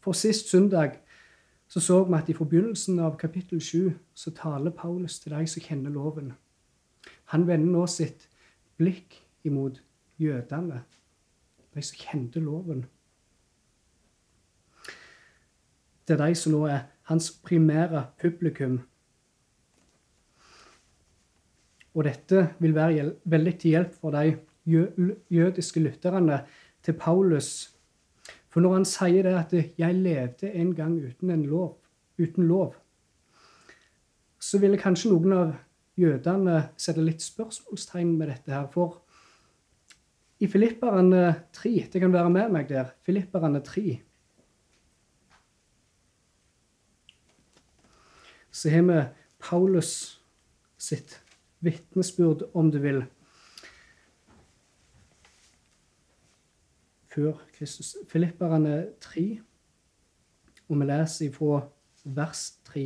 For 0.00 0.12
sist 0.12 0.48
søndag 0.48 0.98
så, 1.68 1.80
så 1.80 2.04
vi 2.04 2.14
at 2.14 2.28
i 2.28 2.34
forbegynnelsen 2.34 2.98
av 2.98 3.16
kapittel 3.18 3.60
7 3.60 3.92
så 4.14 4.30
taler 4.30 4.70
Paulus 4.70 5.20
til 5.20 5.32
de 5.32 5.46
som 5.46 5.62
kjenner 5.62 5.90
loven. 5.90 6.32
Han 7.30 7.46
vender 7.46 7.70
nå 7.70 7.86
sitt 7.86 8.26
blikk 8.80 9.20
imot 9.46 9.78
jødene, 10.18 10.82
de 11.74 11.82
som 11.82 12.00
kjente 12.00 12.42
loven. 12.42 12.84
Det 16.06 16.16
er 16.16 16.24
de 16.26 16.34
som 16.34 16.56
nå 16.56 16.64
er 16.66 16.88
hans 17.06 17.30
primære 17.44 18.08
publikum. 18.18 18.80
Og 21.94 22.04
dette 22.06 22.48
vil 22.58 22.74
være 22.74 23.12
veldig 23.24 23.54
til 23.58 23.76
hjelp 23.76 23.94
for 24.00 24.14
de 24.14 24.38
jødiske 25.30 25.80
lytterne 25.80 26.42
til 26.82 26.98
Paulus. 26.98 27.70
For 28.50 28.60
når 28.60 28.74
han 28.74 28.84
sier 28.84 29.22
det 29.22 29.34
at 29.38 29.52
'jeg 29.78 29.94
levde 29.94 30.52
en 30.52 30.74
gang 30.74 30.98
uten 30.98 31.30
en 31.30 31.46
lov', 31.46 31.78
uten 32.18 32.48
lov, 32.48 32.74
så 34.40 34.58
ville 34.58 34.78
kanskje 34.78 35.10
noen 35.10 35.32
av 35.32 35.54
jødene 35.98 36.70
setter 36.76 37.02
litt 37.04 37.22
spørsmålstegn 37.24 38.12
med 38.18 38.30
dette 38.32 38.54
her. 38.54 38.68
For 38.72 39.00
i 40.40 40.48
Filipperne 40.48 41.24
3 41.52 41.72
Det 41.92 42.00
kan 42.00 42.12
være 42.12 42.30
med 42.30 42.52
meg 42.54 42.68
der. 42.68 42.94
Filipperne 43.02 43.60
3 43.64 44.00
så 48.50 48.70
har 48.70 48.82
vi 48.82 49.00
Paulus 49.38 50.20
sitt 50.78 51.20
vitnesbyrd, 51.60 52.50
om 52.54 52.70
du 52.70 52.78
vil, 52.82 53.04
før 57.14 57.38
Kristus. 57.54 57.96
Filipperne 58.08 58.86
3, 59.00 59.40
og 60.68 60.80
vi 60.80 60.88
leser 60.88 61.28
ifra 61.28 61.60
vers 62.04 62.42
3. 62.64 62.84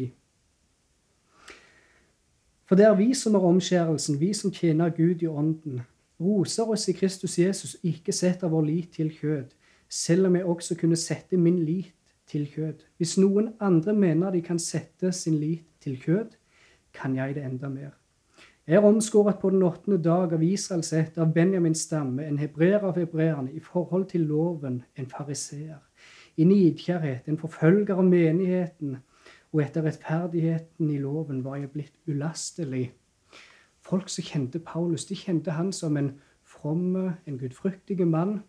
For 2.75 2.77
det 2.77 2.87
er 2.87 2.97
vi 2.99 3.13
som 3.15 3.35
er 3.39 3.45
omskjærelsen, 3.47 4.17
vi 4.19 4.33
som 4.35 4.51
tjener 4.51 4.89
Gud 4.91 5.21
i 5.23 5.29
ånden, 5.31 5.77
roser 6.21 6.71
oss 6.75 6.89
i 6.91 6.95
Kristus 6.99 7.37
Jesus, 7.39 7.77
ikke 7.87 8.13
setter 8.13 8.51
vår 8.51 8.65
lit 8.67 8.89
til 8.97 9.13
kjød, 9.15 9.53
selv 9.89 10.27
om 10.27 10.35
jeg 10.35 10.45
også 10.45 10.75
kunne 10.81 10.99
sette 10.99 11.39
min 11.39 11.61
lit 11.63 11.95
til 12.27 12.49
kjød. 12.51 12.83
Hvis 12.99 13.15
noen 13.23 13.53
andre 13.61 13.95
mener 13.95 14.35
de 14.35 14.43
kan 14.43 14.59
sette 14.59 15.13
sin 15.13 15.39
lit 15.39 15.63
til 15.87 15.95
kjød, 16.03 16.35
kan 16.99 17.15
jeg 17.15 17.39
det 17.39 17.47
enda 17.47 17.71
mer. 17.71 17.95
Jeg 18.67 18.83
er 18.83 18.91
omskåret 18.91 19.39
på 19.39 19.55
den 19.55 19.63
åttende 19.63 20.03
dag 20.03 20.35
av 20.35 20.43
Israels 20.43 20.93
ett, 20.93 21.15
av 21.19 21.31
Benjamins 21.31 21.87
stamme, 21.87 22.27
en 22.27 22.43
hebreer 22.43 22.83
av 22.83 22.99
hebreerne, 22.99 23.55
i 23.55 23.63
forhold 23.63 24.11
til 24.11 24.27
loven, 24.27 24.83
en 24.99 25.07
fariseer. 25.07 25.79
I 26.37 26.45
nidkjærhet, 26.45 27.29
en 27.31 27.39
forfølger 27.39 27.95
av 27.95 28.05
menigheten, 28.05 28.99
og 29.55 29.63
etter 29.63 29.85
rettferdigheten 29.87 30.91
i 30.91 30.99
loven 30.99 31.45
var 31.45 31.61
jeg 31.63 31.71
blitt 31.71 31.99
ulastelig. 32.11 32.89
Folk 33.85 34.09
som 34.11 34.27
kjente 34.27 34.59
Paulus, 34.59 35.05
de 35.07 35.15
kjente 35.15 35.55
han 35.55 35.71
som 35.73 35.97
en 35.97 36.11
fromme, 36.43 37.15
en 37.27 37.39
gudfryktig 37.39 38.01
mann, 38.09 38.41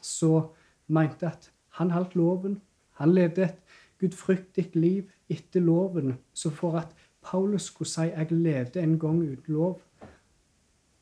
så 0.00 0.52
mente 0.86 1.26
at 1.26 1.50
han 1.78 1.90
holdt 1.90 2.14
loven, 2.14 2.60
han 3.00 3.14
levde 3.14 3.48
et 3.48 3.58
gudfryktig 3.98 4.70
liv 4.74 5.10
etter 5.28 5.60
loven. 5.60 6.14
Så 6.32 6.50
for 6.50 6.78
at 6.78 6.94
Paulus 7.22 7.62
skulle 7.62 7.88
si 7.88 8.00
'jeg 8.00 8.32
levde 8.32 8.82
en 8.82 8.98
gang 8.98 9.22
uten 9.22 9.54
lov', 9.54 9.80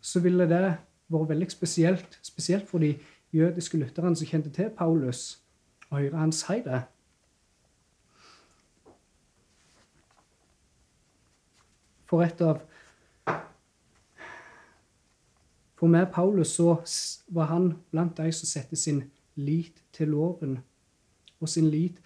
så 0.01 0.21
ville 0.21 0.49
det 0.49 0.77
vært 1.09 1.29
veldig 1.29 1.51
spesielt, 1.51 2.19
spesielt 2.23 2.69
for 2.69 2.79
de 2.79 2.99
jødiske 3.33 3.79
lytterne 3.79 4.17
som 4.17 4.27
kjente 4.27 4.51
til 4.51 4.71
Paulus, 4.71 5.43
å 5.91 5.97
høre 5.97 6.17
han 6.17 6.33
si 6.33 6.63
det. 6.65 6.83
For 12.11 12.27
et 12.27 12.41
av 12.43 12.59
For 15.81 15.89
med 15.89 16.11
Paulus 16.13 16.51
så 16.59 16.75
var 17.33 17.47
han 17.49 17.71
blant 17.91 18.19
de 18.19 18.33
som 18.37 18.49
satte 18.51 18.77
sin 18.77 19.05
lit 19.41 19.79
til 19.97 20.11
loven 20.13 20.59
og 21.41 21.49
sin 21.49 21.71
lit 21.71 22.03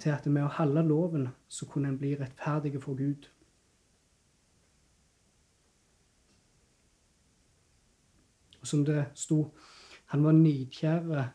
til 0.00 0.14
at 0.14 0.26
med 0.26 0.46
å 0.46 0.54
holde 0.56 0.86
loven 0.88 1.26
så 1.48 1.68
kunne 1.68 1.90
en 1.92 1.98
bli 2.00 2.14
rettferdig 2.16 2.78
for 2.80 2.96
Gud. 2.96 3.28
Og 8.60 8.66
som 8.66 8.84
det 8.84 9.10
sto, 9.14 9.42
han 10.12 10.24
var 10.24 10.32
nidkjære 10.38 11.26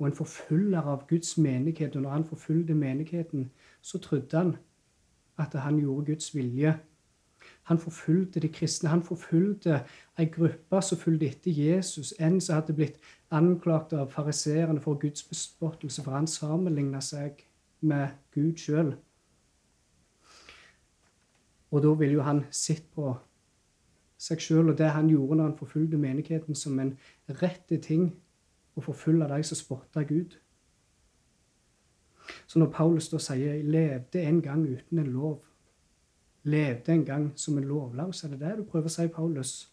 og 0.00 0.06
en 0.06 0.16
forfølger 0.16 0.92
av 0.92 1.06
Guds 1.08 1.38
menighet. 1.38 1.96
Og 1.96 2.02
når 2.02 2.10
han 2.10 2.24
forfulgte 2.24 2.74
menigheten, 2.74 3.50
så 3.80 3.98
trodde 3.98 4.36
han 4.36 4.56
at 5.40 5.56
han 5.64 5.80
gjorde 5.80 6.12
Guds 6.12 6.34
vilje. 6.34 6.74
Han 7.70 7.78
forfulgte 7.78 8.40
de 8.40 8.48
kristne. 8.48 8.88
Han 8.88 9.02
forfulgte 9.02 9.82
ei 10.18 10.26
gruppe 10.28 10.82
som 10.82 10.98
fulgte 10.98 11.28
etter 11.28 11.50
Jesus, 11.50 12.14
en 12.18 12.40
som 12.40 12.58
hadde 12.58 12.76
blitt 12.76 12.98
anklagt 13.30 13.92
av 13.92 14.10
fariseerne 14.10 14.80
for 14.80 14.98
Guds 15.00 15.22
bespottelse, 15.22 16.02
for 16.02 16.18
han 16.18 16.26
sammenligna 16.26 17.00
seg 17.00 17.44
med 17.80 18.08
Gud 18.34 18.58
sjøl. 18.58 18.94
Og 21.70 21.82
da 21.82 21.94
ville 21.94 22.18
jo 22.18 22.26
han 22.26 22.44
sett 22.50 22.90
på 22.94 23.14
seg 24.20 24.42
sjøl 24.42 24.72
og 24.72 24.78
det 24.78 24.90
han 24.90 25.08
gjorde 25.08 25.38
når 25.38 25.48
han 25.48 25.58
forfulgte 25.58 26.00
menigheten, 26.00 26.54
som 26.54 26.78
en 26.82 26.96
rette 27.40 27.78
ting 27.80 28.10
å 28.76 28.84
forfølge 28.84 29.28
de 29.30 29.42
som 29.46 29.58
spotta 29.58 30.02
Gud. 30.04 30.36
Så 32.50 32.58
når 32.58 32.70
Paulus 32.70 33.08
da 33.08 33.18
sier 33.18 33.54
'jeg 33.54 33.64
levde 33.64 34.22
en 34.22 34.42
gang 34.42 34.62
uten 34.68 34.98
en 34.98 35.06
lov', 35.06 35.44
levde 36.42 36.92
en 36.92 37.04
gang 37.04 37.32
som 37.38 37.58
en 37.58 37.64
lovlaus, 37.64 38.24
er 38.24 38.28
det 38.28 38.40
det 38.40 38.56
du 38.58 38.64
prøver 38.64 38.86
å 38.86 38.88
si, 38.88 39.06
Paulus? 39.08 39.72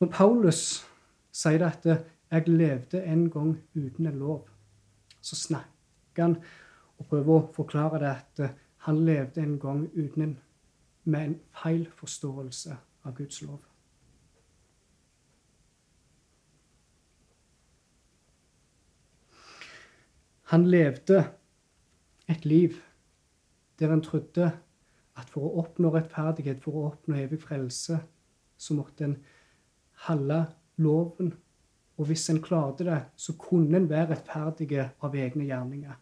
Når 0.00 0.08
Paulus 0.08 0.86
sier 1.32 1.66
at 1.66 1.86
'jeg 2.30 2.48
levde 2.48 3.04
en 3.04 3.30
gang 3.30 3.56
uten 3.74 4.06
en 4.06 4.18
lov', 4.18 4.50
så 5.20 5.36
snakker 5.36 6.22
han 6.22 6.36
og 6.98 7.06
prøver 7.06 7.34
å 7.34 7.52
forklare 7.52 7.98
det 7.98 8.16
at 8.16 8.54
han 8.76 9.04
levde 9.04 9.40
en 9.40 9.58
gang 9.58 9.90
uten 9.94 10.22
en, 10.22 10.38
med 11.04 11.20
en 11.20 11.40
feil 11.62 11.88
forståelse 11.90 12.76
av 13.04 13.14
Guds 13.14 13.42
lov. 13.42 13.60
Han 20.52 20.66
levde 20.70 21.24
et 22.28 22.44
liv 22.44 22.76
der 23.78 23.90
han 23.90 24.02
trodde 24.02 24.50
at 25.16 25.30
for 25.32 25.48
å 25.48 25.62
oppnå 25.62 25.90
rettferdighet, 25.92 26.60
for 26.62 26.76
å 26.76 26.84
oppnå 26.90 27.16
evig 27.18 27.40
frelse, 27.42 27.98
så 28.56 28.76
måtte 28.76 29.04
en 29.04 29.16
holde 30.06 30.38
loven. 30.80 31.32
Og 31.96 32.10
hvis 32.10 32.28
en 32.30 32.42
klarte 32.44 32.84
det, 32.86 33.00
så 33.16 33.34
kunne 33.40 33.80
en 33.80 33.88
være 33.90 34.12
rettferdig 34.14 34.78
av 34.80 35.16
egne 35.16 35.48
gjerninger. 35.48 35.96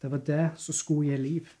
Det 0.00 0.10
var 0.10 0.22
det 0.26 0.44
som 0.60 0.76
skulle 0.76 1.10
gi 1.10 1.20
liv. 1.20 1.52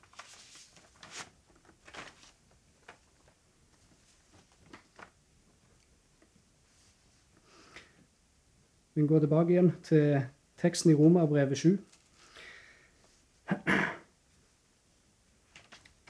Vi 8.94 9.02
går 9.06 9.24
tilbake 9.24 9.50
igjen 9.50 9.72
til 9.82 10.22
teksten 10.64 10.90
i 10.90 10.96
Romerbrevet 10.96 11.58
7. 11.58 11.78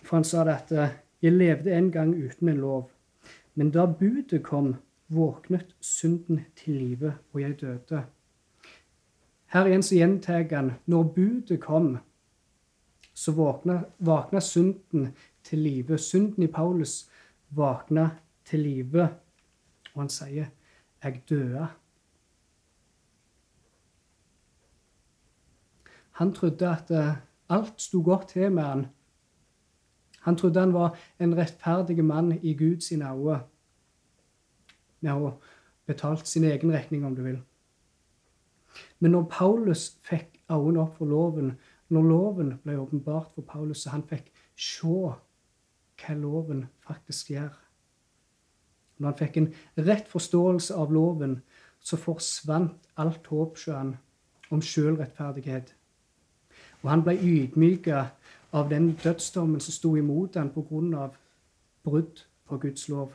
For 0.04 0.16
han 0.16 0.24
sa 0.24 0.44
det 0.44 0.54
at 0.54 0.72
eh, 0.72 0.96
'jeg 1.22 1.32
levde 1.32 1.74
en 1.74 1.90
gang 1.92 2.14
uten 2.14 2.48
en 2.48 2.60
lov', 2.60 2.90
men 3.54 3.70
da 3.70 3.86
budet 3.86 4.42
kom, 4.42 4.76
våknet 5.08 5.74
synden 5.80 6.40
til 6.56 6.74
live, 6.74 7.14
og 7.32 7.40
jeg 7.40 7.60
døde. 7.60 8.04
Her 9.46 9.66
igjen 9.66 9.82
så 9.82 9.94
gjentar 9.94 10.56
han 10.56 10.72
når 10.86 11.02
budet 11.02 11.60
kom, 11.60 11.98
så 13.14 13.32
våkna, 13.32 13.84
våkna 13.98 14.40
synden 14.40 15.14
til 15.42 15.58
live. 15.58 15.98
Synden 15.98 16.42
i 16.42 16.46
Paulus 16.46 17.10
våkna 17.50 18.10
til 18.44 18.60
live, 18.60 19.08
og 19.94 20.02
han 20.02 20.08
sier 20.08 20.46
'jeg 21.02 21.22
døde'. 21.30 21.83
Han 26.20 26.32
trodde 26.34 26.68
at 26.70 26.90
eh, 26.90 27.16
alt 27.48 27.80
sto 27.82 28.02
godt 28.02 28.28
til 28.28 28.52
med 28.52 28.62
han. 28.62 28.86
Han 30.24 30.36
trodde 30.36 30.60
han 30.60 30.72
var 30.74 30.96
en 31.20 31.36
rettferdig 31.36 32.04
mann 32.04 32.32
i 32.42 32.54
Guds 32.54 32.92
øyne. 32.92 33.40
Med 35.00 35.12
å 35.12 35.34
betalt 35.86 36.28
sin 36.28 36.44
egen 36.44 36.72
regning, 36.72 37.04
om 37.04 37.16
du 37.16 37.22
vil. 37.22 37.42
Men 38.98 39.10
når 39.10 39.26
Paulus 39.30 39.98
fikk 40.06 40.40
øynene 40.50 40.80
opp 40.86 40.96
for 40.96 41.10
loven, 41.10 41.52
når 41.88 42.08
loven 42.08 42.54
ble 42.64 42.78
åpenbart 42.80 43.34
for 43.34 43.42
Paulus, 43.42 43.82
så 43.82 43.92
han 43.92 44.06
fikk 44.08 44.30
se 44.56 44.88
hva 44.88 46.16
loven 46.18 46.64
faktisk 46.86 47.30
gjør 47.30 47.52
Når 48.98 49.08
han 49.08 49.18
fikk 49.18 49.36
en 49.36 49.52
rett 49.86 50.08
forståelse 50.08 50.74
av 50.78 50.92
loven, 50.92 51.40
så 51.80 51.96
forsvant 51.96 52.88
alt 52.96 53.26
håp 53.26 53.58
om 54.50 54.62
sjølrettferdighet. 54.62 55.74
Og 56.84 56.90
han 56.90 57.02
ble 57.02 57.16
ydmyka 57.16 58.04
av 58.52 58.68
den 58.70 58.92
dødsdommen 59.00 59.60
som 59.60 59.72
sto 59.72 59.94
imot 59.96 60.36
ham 60.36 60.50
pga. 60.52 61.08
brudd 61.84 62.24
på 62.46 62.58
Guds 62.58 62.88
lov. 62.88 63.12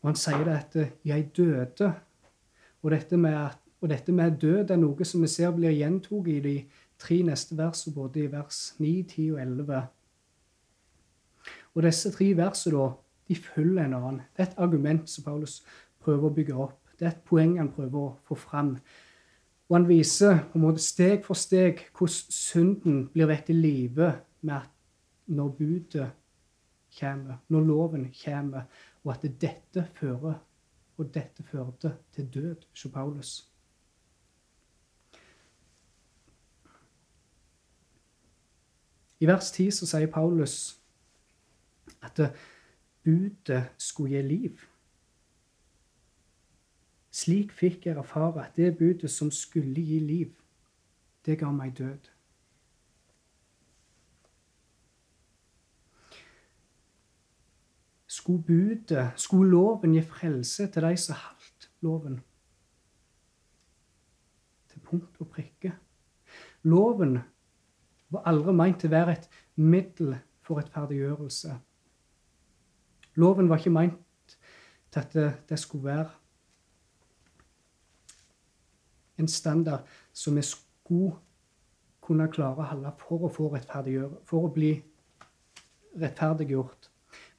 Og 0.00 0.08
han 0.08 0.16
sier 0.16 0.44
det 0.44 0.52
at 0.52 0.76
'jeg 1.04 1.30
døde'. 1.36 1.92
Og 2.82 2.90
dette 2.90 3.16
med, 3.16 3.48
dette 3.88 4.12
med 4.12 4.40
død 4.40 4.70
er 4.70 4.76
noe 4.76 5.04
som 5.04 5.22
vi 5.22 5.26
ser 5.26 5.50
blir 5.50 5.70
gjentatt 5.70 6.26
i 6.26 6.40
de 6.40 6.64
tre 6.98 7.22
neste 7.22 7.56
versene, 7.56 7.94
både 7.94 8.20
i 8.20 8.32
vers 8.32 8.74
9, 8.78 9.02
10 9.02 9.32
og 9.32 9.40
11. 9.40 9.82
Og 11.74 11.82
disse 11.82 12.10
tre 12.10 12.36
versene 12.36 12.78
da, 12.78 12.90
de 13.28 13.36
følger 13.36 13.84
en 13.84 13.94
annen. 13.94 14.20
Det 14.36 14.46
er 14.46 14.50
et 14.50 14.58
argument 14.58 15.10
som 15.10 15.24
Paulus 15.24 15.64
prøver 16.00 16.28
å 16.28 16.34
bygge 16.34 16.54
opp. 16.54 16.78
Det 16.98 17.06
er 17.06 17.10
et 17.10 17.24
poeng 17.24 17.58
han 17.58 17.72
prøver 17.72 17.98
å 17.98 18.16
få 18.24 18.34
fram. 18.34 18.76
Og 19.68 19.76
han 19.76 19.88
viser 19.88 20.44
på 20.50 20.58
en 20.58 20.64
måte 20.66 20.82
steg 20.82 21.24
for 21.26 21.38
steg 21.38 21.82
hvordan 21.96 22.36
synden 22.36 23.00
blir 23.14 23.26
vekk 23.30 23.48
til 23.48 23.58
live 23.64 24.12
når 24.46 25.48
budet 25.58 26.10
kommer, 26.98 27.40
når 27.48 27.66
loven 27.66 28.06
kommer, 28.24 28.68
og 29.04 29.12
at 29.16 29.26
dette 29.40 29.88
fører 29.98 30.38
og 30.96 31.10
dette 31.14 31.42
førte 31.42 31.92
til 32.14 32.28
død 32.34 32.62
hos 32.70 32.86
Paulus. 32.92 33.32
I 39.20 39.26
vers 39.26 39.50
10 39.50 39.70
så 39.70 39.86
sier 39.88 40.10
Paulus 40.12 40.76
at 42.04 42.20
budet 43.04 43.62
skulle 43.78 44.16
gi 44.16 44.22
liv. 44.22 44.64
Slik 47.16 47.52
fikk 47.56 47.86
jeg 47.86 47.96
erfare 47.96 48.42
at 48.44 48.56
det 48.58 48.74
budet 48.76 49.08
som 49.10 49.30
skulle 49.32 49.80
gi 49.80 49.98
liv, 50.04 50.32
det 51.24 51.38
ga 51.40 51.48
meg 51.54 51.72
død. 51.78 52.10
Skulle 58.06 58.42
budet, 58.42 59.06
skulle 59.16 59.50
loven 59.50 59.94
gi 59.96 60.02
frelse 60.04 60.66
til 60.72 60.84
de 60.84 60.92
som 61.00 61.16
holdt 61.22 61.70
loven? 61.86 62.20
Til 64.68 64.84
punkt 64.84 65.16
og 65.20 65.32
prikke. 65.32 65.72
Loven 66.68 67.16
var 68.12 68.28
aldri 68.28 68.52
meint 68.60 68.82
til 68.82 68.92
å 68.92 68.96
være 68.98 69.16
et 69.16 69.30
middel 69.56 70.18
for 70.44 70.60
rettferdiggjørelse. 70.60 71.56
Loven 73.16 73.48
var 73.48 73.64
ikke 73.64 73.76
meint 73.78 74.38
til 74.92 75.00
at 75.00 75.48
det 75.48 75.62
skulle 75.64 75.88
være 75.88 76.25
en 79.18 79.28
standard 79.28 79.86
som 80.12 80.36
vi 80.36 80.42
skulle 80.42 81.14
kunne 82.06 82.28
klare 82.30 82.62
å 82.62 82.68
holde 82.70 82.92
for 83.00 83.26
å 83.26 83.32
få 83.32 83.48
for 84.24 84.46
å 84.46 84.52
bli 84.52 84.76
rettferdiggjort. 85.96 86.90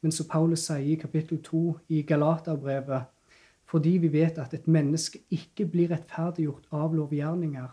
Men 0.02 0.12
som 0.12 0.28
Paulus 0.30 0.66
sier 0.68 0.84
i 0.84 0.98
kapittel 1.00 1.40
2 1.44 1.62
i 1.90 2.02
Galaterbrevet, 2.02 3.08
fordi 3.68 3.98
vi 3.98 4.08
vet 4.08 4.38
at 4.40 4.54
et 4.54 4.68
menneske 4.68 5.20
ikke 5.30 5.66
blir 5.66 5.92
rettferdiggjort 5.92 6.68
av 6.72 6.96
lovgjerninger, 6.96 7.68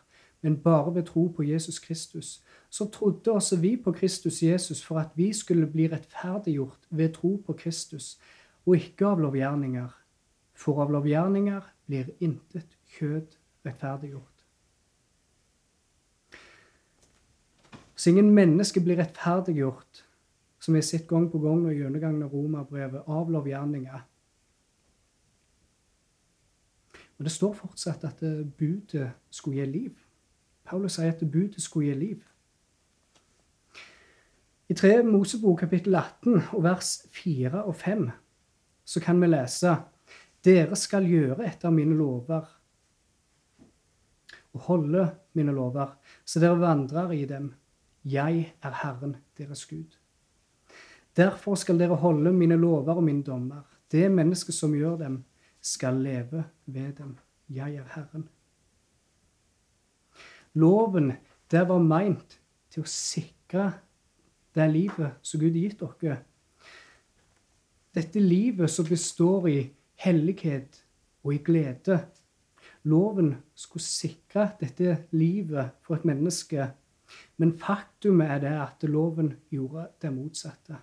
men 0.45 0.57
bare 0.61 0.95
ved 0.95 1.07
tro 1.09 1.29
på 1.33 1.47
Jesus 1.47 1.79
Kristus, 1.81 2.43
så 2.71 2.89
trodde 2.93 3.33
også 3.33 3.57
vi 3.57 3.77
på 3.77 3.93
Kristus 3.93 4.43
Jesus 4.43 4.83
for 4.85 4.99
at 5.01 5.15
vi 5.17 5.33
skulle 5.33 5.67
bli 5.67 5.87
rettferdiggjort 5.89 6.89
ved 6.91 7.15
tro 7.15 7.37
på 7.47 7.53
Kristus, 7.53 8.19
og 8.67 8.77
ikke 8.77 9.07
av 9.07 9.23
lovgjerninger. 9.25 9.89
For 10.55 10.83
av 10.83 10.93
lovgjerninger 10.93 11.63
blir 11.87 12.13
intet 12.21 12.77
kjød 12.99 13.39
rettferdiggjort. 13.67 14.45
Så 17.95 18.11
ingen 18.11 18.35
menneske 18.35 18.81
blir 18.81 18.99
rettferdiggjort, 18.99 20.05
som 20.61 20.75
vi 20.75 20.81
har 20.81 20.87
sett 20.89 21.07
gang 21.09 21.31
på 21.31 21.39
gang 21.39 21.63
når 21.63 21.79
gjennomgangen 21.79 22.25
av 22.27 22.35
romerbrevet, 22.35 23.07
av 23.07 23.31
lovgjerninger. 23.31 24.03
Og 27.19 27.25
Det 27.25 27.33
står 27.33 27.53
fortsatt 27.55 28.05
at 28.05 28.21
budet 28.59 29.13
skulle 29.31 29.63
gi 29.63 29.71
liv. 29.71 29.93
Paulus 30.65 30.97
sier 30.99 31.13
at 31.13 31.23
budet 31.31 31.63
skulle 31.63 31.93
gi 31.93 31.99
liv. 31.99 32.23
I 34.69 34.75
3 34.75 35.03
Mosebok 35.05 35.59
kapittel 35.61 35.95
18 35.95 36.41
og 36.57 36.63
vers 36.65 37.03
4 37.13 37.65
og 37.65 37.75
5 37.77 38.07
så 38.85 39.01
kan 39.01 39.21
vi 39.21 39.29
lese 39.29 39.77
Dere 40.45 40.77
skal 40.77 41.05
gjøre 41.09 41.45
etter 41.47 41.73
mine 41.73 41.97
lover 41.97 42.49
og 44.55 44.61
holde 44.69 45.05
mine 45.35 45.53
lover, 45.53 45.97
så 46.25 46.41
dere 46.41 46.61
vandrer 46.61 47.13
i 47.13 47.25
dem. 47.29 47.53
Jeg 48.05 48.55
er 48.63 48.81
Herren, 48.83 49.17
deres 49.39 49.67
Gud. 49.67 49.99
Derfor 51.17 51.55
skal 51.55 51.79
dere 51.79 51.97
holde 51.97 52.33
mine 52.33 52.57
lover 52.57 52.95
og 52.95 53.05
mine 53.05 53.23
dommer. 53.23 53.63
Det 53.91 54.11
mennesket 54.13 54.55
som 54.55 54.75
gjør 54.75 54.97
dem, 54.97 55.23
skal 55.61 55.95
leve 55.95 56.45
ved 56.67 56.93
dem. 56.99 57.17
Jeg 57.49 57.75
er 57.75 57.87
Herren. 57.95 58.29
Loven, 60.55 61.13
det 61.51 61.69
var 61.69 61.83
meint 61.83 62.39
til 62.71 62.85
å 62.85 62.91
sikre 62.91 63.71
det 64.55 64.67
livet 64.71 65.19
som 65.23 65.41
Gud 65.41 65.55
har 65.57 65.65
gitt 65.65 65.81
dere. 65.83 66.19
Dette 67.95 68.21
livet 68.21 68.71
som 68.71 68.87
består 68.87 69.49
i 69.51 69.59
hellighet 70.03 70.81
og 71.25 71.35
i 71.35 71.41
glede. 71.43 72.01
Loven 72.85 73.35
skulle 73.55 73.83
sikre 73.83 74.51
dette 74.61 75.07
livet 75.11 75.71
for 75.83 75.97
et 75.97 76.05
menneske, 76.05 76.67
men 77.37 77.55
faktumet 77.59 78.31
er 78.31 78.43
det 78.43 78.53
at 78.61 78.89
loven 78.89 79.33
gjorde 79.53 79.87
det 80.03 80.13
motsatte. 80.13 80.77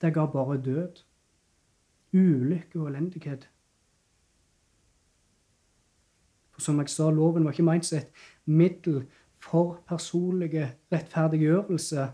Det 0.00 0.10
ga 0.14 0.26
bare 0.26 0.58
død, 0.62 1.02
ulykke 2.12 2.80
og 2.80 2.88
elendighet. 2.88 3.48
For 6.50 6.60
som 6.60 6.78
jeg 6.82 6.90
sa, 6.90 7.10
loven 7.10 7.44
var 7.44 7.54
ikke 7.54 7.66
ment 7.66 7.86
som 7.86 7.98
et 7.98 8.10
middel 8.46 9.04
for 9.38 9.78
personlig 9.86 10.74
rettferdiggjørelse. 10.92 12.08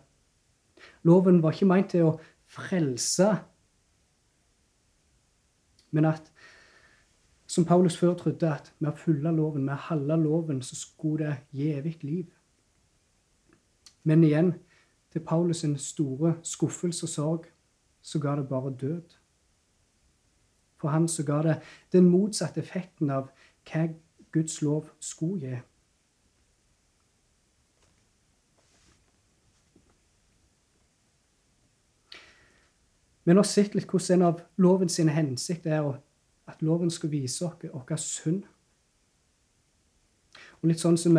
Loven 1.03 1.43
var 1.43 1.57
ikke 1.57 1.69
ment 1.69 1.95
til 1.95 2.11
å 2.11 2.17
frelse, 2.45 3.31
men 5.95 6.11
at 6.11 6.34
som 7.55 7.65
Paulus 7.65 7.97
før 7.97 8.15
trodde, 8.15 8.49
at 8.51 8.73
med 8.83 8.91
å 8.91 8.99
følge 8.99 9.31
loven, 9.31 9.63
med 9.63 9.77
å 9.77 9.83
holde 9.89 10.17
loven, 10.19 10.63
så 10.63 10.75
skulle 10.75 11.29
det 11.29 11.35
gi 11.55 11.69
evig 11.71 11.99
liv. 12.03 12.31
Men 14.03 14.25
igjen, 14.27 14.49
til 15.15 15.23
Paulus' 15.23 15.61
sin 15.61 15.77
store 15.79 16.33
skuffelse 16.43 17.05
og 17.07 17.13
sorg, 17.13 17.45
så 18.03 18.19
ga 18.19 18.33
det 18.37 18.49
bare 18.49 18.73
død. 18.81 19.15
For 20.83 20.91
han 20.91 21.07
så 21.09 21.23
ga 21.23 21.37
det 21.47 21.55
den 21.93 22.09
motsatte 22.11 22.59
effekten 22.61 23.13
av 23.15 23.29
hva 23.71 23.85
Guds 24.35 24.59
lov 24.63 24.89
skulle 24.99 25.39
gi. 25.47 25.61
Vi 33.25 33.39
har 33.39 33.47
sett 33.47 33.79
litt 33.79 33.87
hvordan 33.87 34.19
en 34.19 34.27
av 34.33 34.43
loven 34.59 34.91
sine 34.91 35.15
hensikt 35.15 35.71
er 35.71 35.87
at 36.47 36.63
loven 36.63 36.91
skal 36.91 37.11
vise 37.11 37.47
oss 37.47 37.63
vår 37.63 37.97
synd. 37.97 38.43
Og 40.61 40.69
litt 40.69 40.81
sånn 40.81 40.99
som 40.99 41.19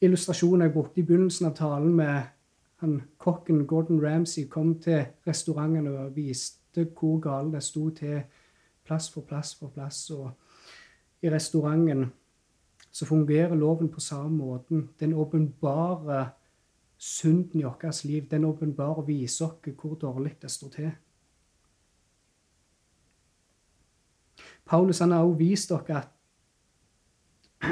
illustrasjonen 0.00 0.66
jeg 0.66 0.74
brukte 0.74 1.00
i 1.00 1.06
begynnelsen 1.06 1.48
av 1.48 1.56
talen 1.58 1.94
med 1.96 2.28
han, 2.80 3.02
kokken 3.18 3.66
Gordon 3.66 4.00
Ramsay 4.02 4.46
kom 4.48 4.74
til 4.80 5.04
restauranten 5.26 5.88
og 5.90 6.14
viste 6.16 6.86
hvor 6.96 7.18
galt 7.20 7.52
det 7.54 7.62
sto 7.64 7.90
til 7.94 8.22
plass 8.86 9.10
for 9.12 9.26
plass 9.28 9.54
for 9.58 9.72
plass. 9.74 10.00
Og 10.10 10.30
i 11.22 11.30
restauranten 11.30 12.06
så 12.90 13.06
fungerer 13.06 13.54
loven 13.54 13.90
på 13.92 14.00
samme 14.00 14.30
måten. 14.36 14.88
Den 15.00 15.12
åpenbarer 15.14 16.32
synden 16.96 17.60
i 17.60 17.64
vårt 17.64 18.04
liv. 18.04 18.26
Den 18.30 18.44
åpenbarer 18.44 19.02
og 19.02 19.08
viser 19.08 19.46
oss 19.46 19.76
hvor 19.76 19.94
dårlig 19.94 20.36
det 20.42 20.50
står 20.50 20.68
til. 20.68 20.90
Paulus 24.70 24.98
han 25.02 25.10
har 25.10 25.24
også 25.24 25.38
vist 25.38 25.72
dere 25.72 25.98
at 25.98 26.08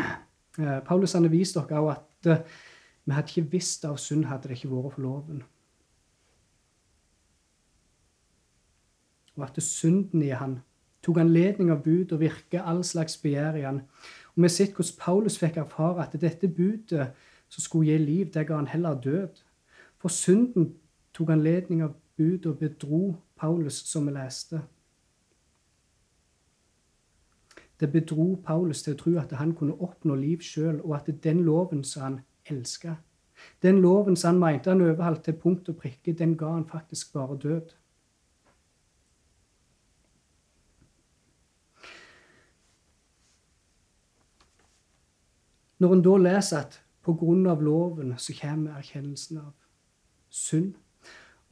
eh, 0.59 0.81
Paulus 0.87 1.13
han 1.15 1.23
har 1.23 1.31
vist 1.31 1.55
dere 1.55 1.79
også 1.79 1.95
at 1.95 2.31
eh, 2.33 2.57
vi 3.05 3.15
hadde 3.15 3.31
ikke 3.31 3.51
visst 3.53 3.85
av 3.89 3.97
synd 3.97 4.27
hadde 4.29 4.51
det 4.51 4.59
ikke 4.59 4.69
vært 4.69 4.97
for 4.97 5.01
loven. 5.01 5.43
Og 9.39 9.45
at 9.47 9.63
synden 9.63 10.23
i 10.27 10.35
han 10.35 10.59
tok 11.07 11.21
anledning 11.23 11.71
av 11.71 11.85
bud 11.85 12.13
og 12.13 12.21
virke 12.21 12.61
all 12.61 12.83
slags 12.85 13.17
begjær 13.23 13.57
i 13.57 13.65
han. 13.65 13.81
Og 14.35 14.43
Vi 14.43 14.43
har 14.43 14.53
sett 14.53 14.75
hvordan 14.75 14.99
Paulus 15.01 15.39
fikk 15.39 15.57
erfare 15.63 16.03
at 16.03 16.21
dette 16.21 16.51
budet 16.51 17.13
som 17.49 17.63
skulle 17.63 17.93
gi 17.93 17.99
liv, 17.99 18.27
det 18.35 18.47
ga 18.47 18.59
han 18.59 18.67
heller 18.67 19.01
død. 19.01 19.41
For 20.03 20.09
synden 20.09 20.75
tok 21.15 21.31
anledning 21.31 21.83
av 21.83 21.95
bud 22.19 22.47
og 22.47 22.59
bedro 22.59 23.17
Paulus, 23.37 23.75
som 23.87 24.07
vi 24.07 24.13
leste. 24.13 24.61
Det 27.81 27.93
bedro 27.93 28.35
Paulus 28.45 28.83
til 28.83 28.97
å 28.97 28.99
tro 28.99 29.13
at 29.21 29.33
han 29.39 29.53
kunne 29.55 29.77
oppnå 29.79 30.17
liv 30.19 30.43
sjøl, 30.43 30.81
og 30.83 30.97
at 30.97 31.11
den 31.23 31.45
loven 31.47 31.85
som 31.87 32.03
han 32.03 32.17
elska, 32.51 32.97
den 33.63 33.79
loven 33.83 34.17
som 34.17 34.35
han 34.35 34.41
mente 34.41 34.71
han 34.71 34.83
overholdt 34.83 35.29
til 35.29 35.37
punkt 35.39 35.69
og 35.71 35.77
prikke, 35.79 36.13
den 36.13 36.35
ga 36.39 36.57
han 36.57 36.67
faktisk 36.67 37.13
bare 37.15 37.39
død. 37.39 37.77
Når 45.79 45.93
en 45.95 46.03
da 46.03 46.17
leser 46.19 46.59
at 46.59 46.81
på 47.07 47.15
grunn 47.15 47.47
av 47.47 47.63
loven 47.63 48.17
så 48.19 48.35
kommer 48.35 48.81
erkjennelsen 48.81 49.39
av 49.39 49.53
synd, 50.35 50.75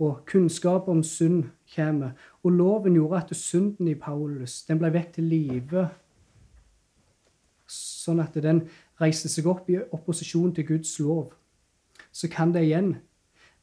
og 0.02 0.24
kunnskap 0.26 0.88
om 0.90 1.04
synd 1.06 1.46
kommer, 1.74 2.16
og 2.42 2.58
loven 2.58 2.98
gjorde 2.98 3.22
at 3.22 3.30
synden 3.38 3.88
i 3.88 3.94
Paulus 3.94 4.64
den 4.66 4.82
ble 4.82 4.90
vekk 4.92 5.14
til 5.14 5.30
live 5.30 5.86
sånn 8.06 8.22
at 8.22 8.36
den 8.42 8.62
reiser 9.00 9.32
seg 9.32 9.48
opp 9.50 9.68
i 9.70 9.80
opposisjon 9.82 10.54
til 10.56 10.68
Guds 10.70 10.94
lov, 11.02 11.34
så 12.12 12.30
kan 12.32 12.54
det 12.54 12.64
igjen 12.66 12.94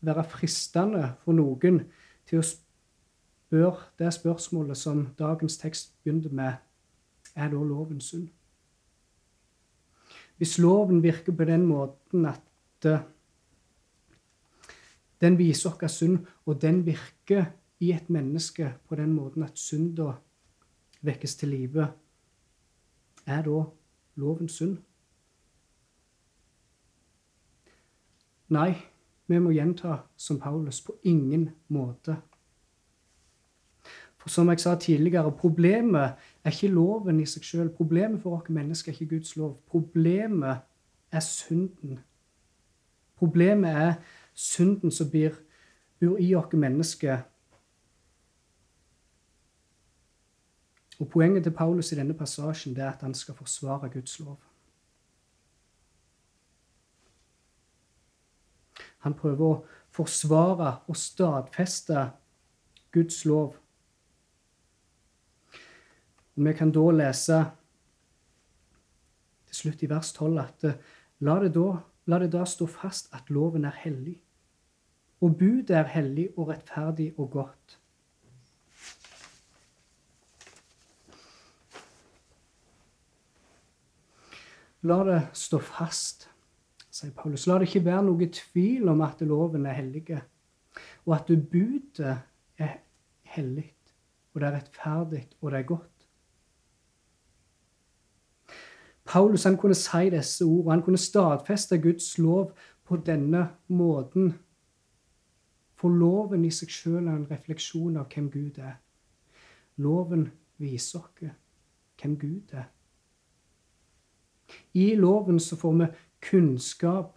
være 0.04 0.26
fristende 0.28 1.14
for 1.24 1.36
noen 1.38 1.82
til 2.30 2.42
å 2.42 2.46
spørre 2.46 3.90
det 4.02 4.12
spørsmålet 4.14 4.78
som 4.78 5.08
dagens 5.18 5.58
tekst 5.62 5.94
begynte 6.04 6.32
med 6.34 6.60
er 7.36 7.50
da 7.50 7.60
loven 7.60 8.02
sunn? 8.02 8.28
Hvis 10.38 10.58
loven 10.60 11.02
virker 11.04 11.36
på 11.38 11.46
den 11.48 11.66
måten 11.66 12.26
at 12.26 12.88
uh, 12.90 13.04
den 15.22 15.38
viser 15.40 15.72
oss 15.72 16.00
synd, 16.02 16.26
og 16.46 16.62
den 16.62 16.82
virker 16.86 17.54
i 17.80 17.94
et 17.94 18.10
menneske 18.10 18.74
på 18.88 18.96
den 19.00 19.14
måten 19.14 19.46
at 19.46 19.60
synda 19.60 20.18
vekkes 21.02 21.36
til 21.40 21.54
live, 21.54 21.88
er 23.26 23.42
da 23.46 23.64
loven 24.16 24.50
synd? 24.50 24.78
Nei, 28.54 28.74
vi 29.28 29.40
må 29.40 29.54
gjenta 29.56 29.98
som 30.18 30.40
Paulus 30.40 30.82
på 30.82 30.96
ingen 31.04 31.50
måte. 31.68 32.16
For 34.18 34.30
som 34.30 34.50
jeg 34.50 34.60
sa 34.60 34.76
tidligere, 34.80 35.32
problemet 35.32 36.14
er 36.44 36.52
ikke 36.52 36.72
loven 36.72 37.20
i 37.20 37.26
seg 37.28 37.44
sjøl. 37.44 37.70
Problemet 37.76 38.22
for 38.22 38.38
oss 38.38 38.50
mennesker 38.50 38.92
er 38.92 38.96
ikke 38.96 39.18
Guds 39.18 39.36
lov. 39.36 39.58
Problemet 39.68 40.62
er 41.12 41.20
synden. 41.20 42.00
Problemet 43.20 43.72
er 43.72 43.94
synden 44.34 44.92
som 44.92 45.10
blir 45.10 45.36
bor 46.00 46.18
i 46.20 46.34
oss 46.36 46.54
mennesker 46.54 47.26
Og 51.04 51.10
Poenget 51.10 51.44
til 51.44 51.52
Paulus 51.52 51.92
i 51.92 51.96
denne 52.00 52.14
passasjen 52.16 52.78
er 52.80 52.94
at 52.94 53.02
han 53.04 53.14
skal 53.14 53.36
forsvare 53.36 53.90
Guds 53.90 54.20
lov. 54.20 54.38
Han 59.04 59.18
prøver 59.20 59.44
å 59.44 59.58
forsvare 59.92 60.70
og 60.88 60.96
stadfeste 60.96 62.06
Guds 62.96 63.20
lov. 63.28 63.60
Og 66.38 66.48
Vi 66.48 66.56
kan 66.56 66.72
da 66.72 66.88
lese 66.96 67.44
til 69.52 69.60
slutt 69.60 69.84
i 69.84 69.92
vers 69.92 70.16
12 70.16 70.40
at 70.40 70.68
la 71.20 71.40
det, 71.44 71.52
da, 71.60 71.70
la 72.08 72.24
det 72.24 72.32
da 72.32 72.48
stå 72.48 72.72
fast 72.80 73.12
at 73.12 73.28
loven 73.28 73.68
er 73.68 73.76
hellig, 73.84 74.22
og 75.20 75.36
budet 75.36 75.76
er 75.84 75.96
hellig 76.00 76.30
og 76.38 76.48
rettferdig 76.56 77.12
og 77.18 77.32
godt. 77.32 77.83
La 84.84 85.00
det 85.08 85.20
stå 85.38 85.62
fast, 85.64 86.28
sier 86.92 87.14
Paulus. 87.16 87.48
La 87.48 87.56
det 87.60 87.70
ikke 87.70 87.86
være 87.86 88.04
noe 88.10 88.28
tvil 88.36 88.90
om 88.92 89.04
at 89.06 89.22
loven 89.24 89.66
er 89.70 89.78
hellig, 89.80 90.20
og 91.06 91.16
at 91.16 91.32
budet 91.52 92.18
er 92.60 92.74
hellig, 93.36 93.70
og 94.34 94.42
det 94.42 94.50
er 94.50 94.58
rettferdig, 94.58 95.24
og 95.40 95.52
det 95.52 95.60
er 95.60 95.70
godt. 95.72 95.90
Paulus 99.06 99.44
han 99.44 99.58
kunne 99.58 99.76
si 99.76 100.10
disse 100.10 100.46
ordene. 100.46 100.72
Han 100.72 100.84
kunne 100.84 100.98
stadfeste 100.98 101.78
Guds 101.82 102.18
lov 102.18 102.54
på 102.84 102.98
denne 102.98 103.50
måten. 103.68 104.34
For 105.76 105.90
loven 105.90 106.46
i 106.46 106.52
seg 106.52 106.72
sjøl 106.72 107.08
er 107.08 107.18
en 107.18 107.28
refleksjon 107.32 107.98
av 108.00 108.08
hvem 108.12 108.30
Gud 108.32 108.60
er. 108.64 108.80
Loven 109.84 110.30
viser 110.58 111.04
oss 111.04 111.34
hvem 112.00 112.16
Gud 112.20 112.56
er. 112.56 112.73
I 114.74 114.96
loven 114.96 115.40
så 115.40 115.56
får 115.56 115.74
vi 115.74 115.86
kunnskap 116.22 117.16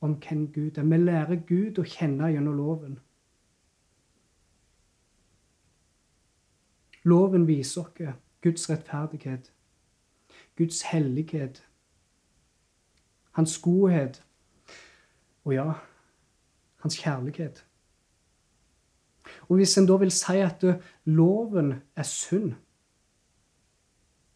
om 0.00 0.14
hvem 0.14 0.52
Gud 0.52 0.78
er. 0.78 0.82
Vi 0.82 0.96
lærer 0.96 1.42
Gud 1.46 1.78
å 1.78 1.86
kjenne 1.86 2.32
gjennom 2.32 2.56
loven. 2.56 2.98
Loven 7.08 7.46
viser 7.48 7.80
oss 7.80 8.16
Guds 8.42 8.68
rettferdighet, 8.70 9.52
Guds 10.56 10.82
hellighet, 10.82 11.62
hans 13.32 13.58
godhet 13.62 14.22
og 15.44 15.54
ja, 15.54 15.72
hans 16.82 16.98
kjærlighet. 16.98 17.64
Og 19.48 19.56
hvis 19.56 19.76
en 19.78 19.86
da 19.86 19.96
vil 19.96 20.12
si 20.12 20.40
at 20.42 20.64
loven 21.04 21.74
er 21.96 22.06
synd, 22.06 22.54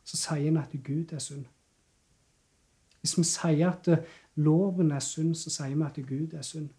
så 0.05 0.19
sier 0.19 0.51
en 0.51 0.61
at 0.63 0.73
Gud 0.85 1.13
er 1.13 1.23
synd. 1.23 1.47
Hvis 3.03 3.17
vi 3.19 3.25
sier 3.27 3.73
at 3.73 3.89
loven 4.39 4.93
er 4.95 5.03
synd, 5.03 5.35
så 5.35 5.51
sier 5.51 5.75
vi 5.75 5.85
at 5.85 5.99
Gud 6.09 6.35
er 6.39 6.47
synd. 6.47 6.71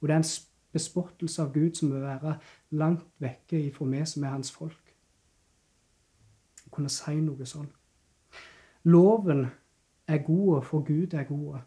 Og 0.00 0.08
det 0.08 0.14
er 0.14 0.18
en 0.22 0.30
bespottelse 0.72 1.42
av 1.42 1.52
Gud 1.54 1.74
som 1.78 1.92
vil 1.92 2.02
være 2.02 2.36
langt 2.70 3.06
vekke 3.22 3.60
ifra 3.68 3.86
meg 3.88 4.06
som 4.08 4.24
er 4.24 4.34
hans 4.34 4.52
folk. 4.52 4.94
Å 6.66 6.72
kunne 6.74 6.92
si 6.92 7.16
noe 7.20 7.46
sånn. 7.48 7.68
Loven 8.84 9.46
er 10.10 10.24
god, 10.26 10.64
for 10.66 10.82
Gud 10.84 11.14
er 11.14 11.28
god. 11.28 11.60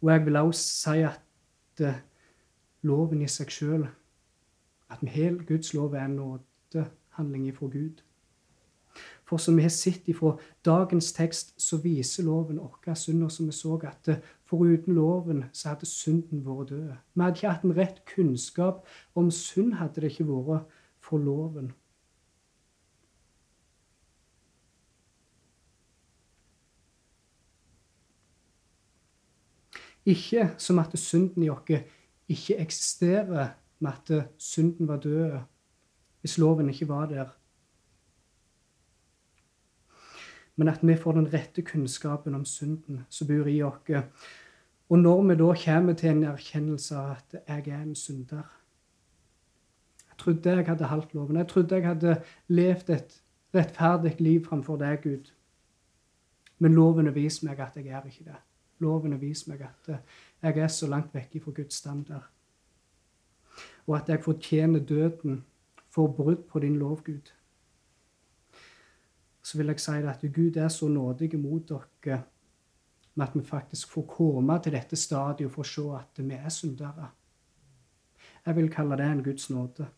Og 0.00 0.12
jeg 0.12 0.24
vil 0.26 0.36
også 0.36 0.66
si 0.92 1.02
at 1.02 1.82
uh, 1.82 1.98
loven 2.86 3.22
i 3.22 3.30
seg 3.30 3.50
sjøl, 3.50 3.88
at 4.88 5.02
hele 5.10 5.42
Guds 5.44 5.74
lov 5.74 5.96
er 5.98 6.06
en 6.06 6.14
nådehandling 6.20 7.48
ifra 7.50 7.66
Gud. 7.66 8.04
For 9.28 9.36
som 9.36 9.56
vi 9.56 9.62
har 9.62 9.72
sett 9.72 10.06
ifra 10.08 10.38
dagens 10.64 11.12
tekst, 11.12 11.52
så 11.60 11.76
viser 11.82 12.24
loven 12.24 12.60
vår 12.62 12.94
synd. 12.96 13.26
Og 13.26 13.32
som 13.32 13.46
vi 13.46 13.52
så 13.52 13.74
at 13.84 14.08
eh, 14.08 14.22
foruten 14.48 14.94
loven 14.96 15.44
så 15.52 15.74
hadde 15.74 15.88
synden 15.88 16.46
vært 16.46 16.70
død. 16.70 16.94
Vi 17.12 17.22
hadde 17.22 17.36
ikke 17.36 17.52
hatt 17.52 17.66
en 17.66 17.76
rett 17.76 18.00
kunnskap 18.08 18.86
om 19.14 19.28
synd 19.30 19.76
hadde 19.76 20.00
det 20.00 20.14
ikke 20.14 20.30
vært 20.30 20.80
for 21.04 21.20
loven. 21.20 21.74
Ikke 30.08 30.54
som 30.56 30.80
at 30.80 30.96
synden 30.96 31.44
i 31.44 31.50
oss 31.52 31.68
ikke 32.28 32.56
eksisterer 32.62 33.52
med 33.84 33.92
at 33.92 34.30
synden 34.40 34.88
var 34.88 35.04
død 35.04 35.36
hvis 36.20 36.38
loven 36.40 36.72
ikke 36.72 36.88
var 36.88 37.06
der 37.12 37.28
men 40.58 40.68
at 40.68 40.80
vi 40.82 40.96
får 40.96 41.12
den 41.12 41.32
rette 41.32 41.62
kunnskapen 41.62 42.34
om 42.34 42.44
synden 42.44 43.04
som 43.08 43.28
bor 43.28 43.46
i 43.46 43.60
oss. 43.62 43.92
Og 44.88 44.98
når 44.98 45.22
vi 45.28 45.34
da 45.38 45.52
kommer 45.64 45.94
til 45.94 46.10
en 46.10 46.24
erkjennelse 46.32 46.96
av 46.98 47.10
at 47.12 47.36
jeg 47.38 47.68
er 47.68 47.82
en 47.82 47.94
synder 47.94 48.42
Jeg 50.08 50.18
trodde 50.18 50.50
jeg 50.50 50.66
hadde 50.66 50.84
holdt 50.84 51.14
loven. 51.14 51.36
Jeg 51.36 51.48
trodde 51.48 51.74
jeg 51.76 51.86
hadde 51.86 52.22
levd 52.48 52.90
et 52.90 53.22
rettferdig 53.54 54.16
liv 54.18 54.44
framfor 54.44 54.76
deg, 54.76 54.98
Gud. 55.02 55.30
Men 56.58 56.74
loven 56.74 57.14
vist 57.14 57.44
meg 57.46 57.60
at 57.60 57.76
jeg 57.76 57.86
er 57.86 58.02
ikke 58.06 58.24
det. 58.24 58.40
Loven 58.78 59.20
vist 59.20 59.48
meg 59.48 59.62
at 59.62 60.00
jeg 60.42 60.58
er 60.58 60.68
så 60.68 60.86
langt 60.86 61.14
vekk 61.14 61.38
fra 61.44 61.54
Guds 61.54 61.74
standard. 61.74 62.26
Og 63.86 63.96
at 63.96 64.08
jeg 64.08 64.24
fortjener 64.24 64.80
døden 64.80 65.44
for 65.90 66.08
brudd 66.08 66.48
på 66.50 66.58
din 66.58 66.76
lov, 66.76 67.04
Gud 67.04 67.37
så 69.48 69.56
vil 69.58 69.70
jeg 69.72 69.80
si 69.80 69.90
at 70.04 70.24
Gud 70.34 70.56
er 70.56 70.68
så 70.68 70.88
nådig 70.88 71.38
mot 71.40 71.68
dere 71.68 72.22
med 73.14 73.26
at 73.26 73.34
vi 73.34 73.44
faktisk 73.44 73.88
får 73.88 74.02
komme 74.06 74.58
til 74.62 74.74
dette 74.76 74.96
stadiet 74.96 75.52
for 75.52 75.64
å 75.64 75.68
se 75.68 75.86
at 75.96 76.20
vi 76.20 76.34
er 76.36 76.52
syndere. 76.52 77.08
Jeg 78.44 78.56
vil 78.56 78.68
kalle 78.70 78.98
det 79.00 79.06
en 79.08 79.24
Guds 79.24 79.48
nåde. 79.50 79.88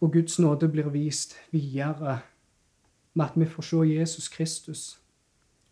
Og 0.00 0.12
Guds 0.12 0.38
nåde 0.38 0.68
blir 0.68 0.88
vist 0.88 1.36
videre 1.52 2.18
med 3.14 3.26
at 3.26 3.36
vi 3.36 3.46
får 3.46 3.62
se 3.62 3.76
Jesus 3.76 4.28
Kristus, 4.28 5.00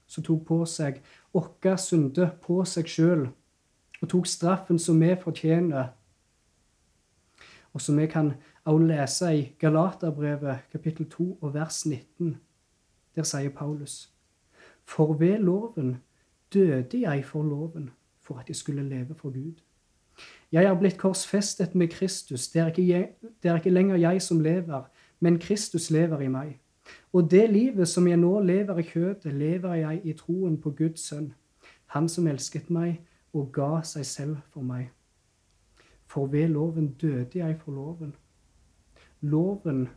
som 0.06 0.24
tok 0.24 0.46
på 0.46 0.64
seg 0.68 1.00
våre 1.32 1.76
synder 1.80 2.36
på 2.40 2.62
seg 2.68 2.88
sjøl 2.88 3.28
og 4.02 4.08
tok 4.08 4.26
straffen 4.28 4.78
som 4.78 5.00
vi 5.00 5.14
fortjener, 5.16 5.94
og 7.72 7.80
som 7.80 7.96
vi 7.98 8.06
kan 8.06 8.34
å 8.64 8.78
lese 8.80 9.28
i 9.36 9.42
Galaterbrevet 9.60 10.70
kapittel 10.72 11.06
2 11.12 11.26
og 11.42 11.54
vers 11.54 11.84
19. 11.86 12.36
Der 13.14 13.22
sier 13.22 13.50
Paulus.: 13.50 14.10
For 14.84 15.12
ved 15.12 15.38
loven 15.38 15.96
døde 16.54 17.00
jeg 17.00 17.24
for 17.24 17.42
loven, 17.42 17.90
for 18.20 18.38
at 18.38 18.48
jeg 18.48 18.56
skulle 18.56 18.88
leve 18.88 19.14
for 19.14 19.30
Gud. 19.30 19.60
Jeg 20.52 20.64
er 20.64 20.74
blitt 20.78 20.98
korsfestet 20.98 21.74
med 21.74 21.88
Kristus. 21.88 22.48
Det 22.48 22.60
er, 22.60 22.72
jeg, 22.78 23.08
det 23.42 23.50
er 23.50 23.56
ikke 23.56 23.70
lenger 23.70 23.96
jeg 23.96 24.22
som 24.22 24.40
lever, 24.40 24.82
men 25.20 25.38
Kristus 25.38 25.90
lever 25.90 26.20
i 26.20 26.28
meg. 26.28 26.60
Og 27.12 27.30
det 27.30 27.50
livet 27.50 27.88
som 27.88 28.08
jeg 28.08 28.16
nå 28.16 28.40
lever 28.40 28.78
i 28.78 28.82
kjøtet, 28.82 29.32
lever 29.32 29.74
jeg 29.74 30.00
i 30.04 30.12
troen 30.12 30.60
på 30.60 30.70
Guds 30.70 31.00
sønn, 31.00 31.34
Han 31.86 32.08
som 32.08 32.26
elsket 32.26 32.70
meg 32.70 33.04
og 33.32 33.52
ga 33.52 33.82
seg 33.82 34.06
selv 34.06 34.36
for 34.50 34.62
meg. 34.62 34.90
For 36.06 36.26
ved 36.26 36.48
loven 36.48 36.92
døde 36.92 37.38
jeg 37.38 37.58
for 37.60 37.72
loven 37.72 38.14
Loven, 39.24 39.88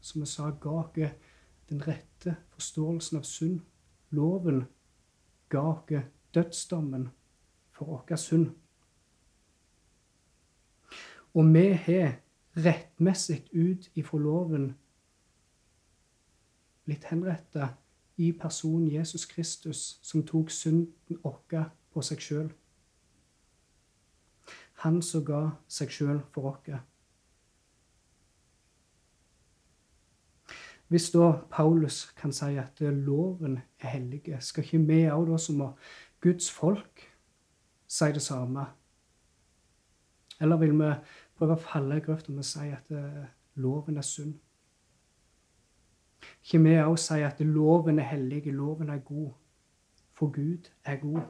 som 0.00 0.22
vi 0.22 0.26
sa, 0.26 0.50
ga 0.50 0.80
ikke 0.82 1.12
den 1.70 1.82
rette 1.86 2.36
forståelsen 2.56 3.20
av 3.20 3.26
synd. 3.28 3.60
Loven 4.10 4.64
ga 5.52 5.62
ikke 5.76 6.06
dødsdommen 6.34 7.08
for 7.70 7.86
vår 7.92 8.16
synd. 8.16 8.50
Og 11.34 11.54
vi 11.54 11.68
har 11.86 12.18
rettmessig 12.56 13.44
ut 13.52 13.90
ifra 13.94 14.18
loven 14.18 14.72
blitt 16.84 17.04
henretta 17.04 17.68
i 18.16 18.32
personen 18.32 18.90
Jesus 18.90 19.26
Kristus, 19.26 19.98
som 20.02 20.26
tok 20.26 20.50
synden 20.50 21.20
vår 21.22 21.68
på 21.92 22.02
seg 22.02 22.22
sjøl. 22.24 22.48
Han 24.82 25.02
som 25.02 25.24
ga 25.24 25.42
seg 25.68 25.92
sjøl 25.92 26.22
for 26.32 26.54
oss. 26.54 26.80
Hvis 30.88 31.10
da 31.10 31.32
Paulus 31.50 32.06
kan 32.16 32.32
si 32.32 32.56
at 32.56 32.80
loven 32.80 33.58
er 33.80 33.88
hellig, 33.88 34.22
skal 34.40 34.64
ikke 34.64 34.78
vi 34.88 35.02
òg 35.12 35.26
da 35.28 35.36
som 35.36 35.60
Guds 36.20 36.50
folk 36.50 37.02
si 37.86 38.04
det 38.12 38.22
samme? 38.22 38.64
Eller 40.40 40.56
vil 40.56 40.72
vi 40.78 40.92
prøve 41.36 41.58
å 41.58 41.60
falle 41.60 41.98
i 41.98 42.04
grøfta 42.04 42.32
med 42.32 42.46
å 42.46 42.48
si 42.48 42.70
at 42.72 42.94
eh, 42.94 43.26
loven 43.60 44.00
er 44.00 44.06
sunn? 44.06 44.32
Ikke 46.40 46.62
vi 46.64 46.78
òg 46.80 46.96
si 47.02 47.20
at 47.26 47.40
loven 47.44 48.00
er 48.00 48.08
hellig, 48.14 48.46
loven 48.54 48.88
er 48.88 49.04
god, 49.04 49.30
for 50.16 50.32
Gud 50.32 50.70
er 50.84 50.96
god? 51.02 51.20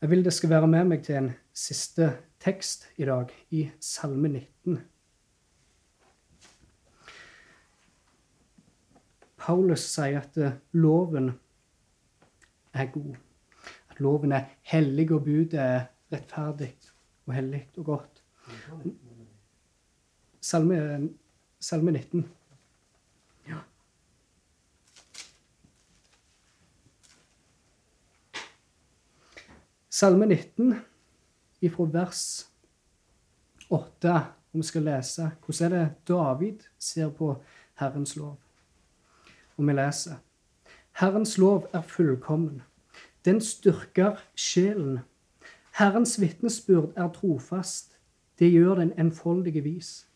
Jeg 0.00 0.10
vil 0.10 0.24
det 0.24 0.32
skal 0.32 0.50
være 0.50 0.66
med 0.68 0.84
meg 0.84 1.04
til 1.04 1.16
en 1.16 1.32
siste 1.54 2.10
tekst 2.42 2.88
i 2.96 3.06
dag, 3.08 3.30
i 3.50 3.68
Salme 3.80 4.28
19. 4.28 4.80
Paulus 9.44 9.84
sier 9.92 10.22
at 10.22 10.36
eh, 10.40 10.56
loven 10.72 11.30
er 12.74 12.90
god. 12.92 13.16
At 13.90 14.00
loven 14.00 14.32
er 14.32 14.48
hellig, 14.62 15.10
og 15.12 15.24
budet 15.24 15.60
er 15.60 15.84
rettferdig 16.12 16.72
og 17.26 17.34
hellig 17.34 17.66
og 17.76 17.84
godt. 17.84 18.22
Salme, 20.40 21.10
Salme 21.60 21.92
19. 21.92 22.24
Salme 29.94 30.26
19, 30.26 30.74
ifra 31.64 31.86
vers 31.92 32.20
8, 33.70 34.14
om 34.52 34.60
vi 34.60 34.66
skal 34.66 34.86
lese 34.86 35.30
hvordan 35.44 35.72
er 35.72 35.78
det 35.78 36.08
David 36.08 36.68
ser 36.78 37.10
på 37.10 37.34
Herrens 37.80 38.16
lov. 38.16 38.38
Og 39.56 39.66
vi 39.66 39.72
leser 39.72 40.20
Herrens 41.00 41.38
lov 41.38 41.66
er 41.72 41.82
fullkommen. 41.82 42.62
Den 43.24 43.40
styrker 43.40 44.20
sjelen. 44.36 44.98
Herrens 45.78 46.20
vitnesbyrd 46.20 46.92
er 46.96 47.08
trofast. 47.08 47.90
det 48.38 48.50
gjør 48.50 48.74
den 48.74 48.92
enfoldige 48.98 49.60
vis. 49.60 50.06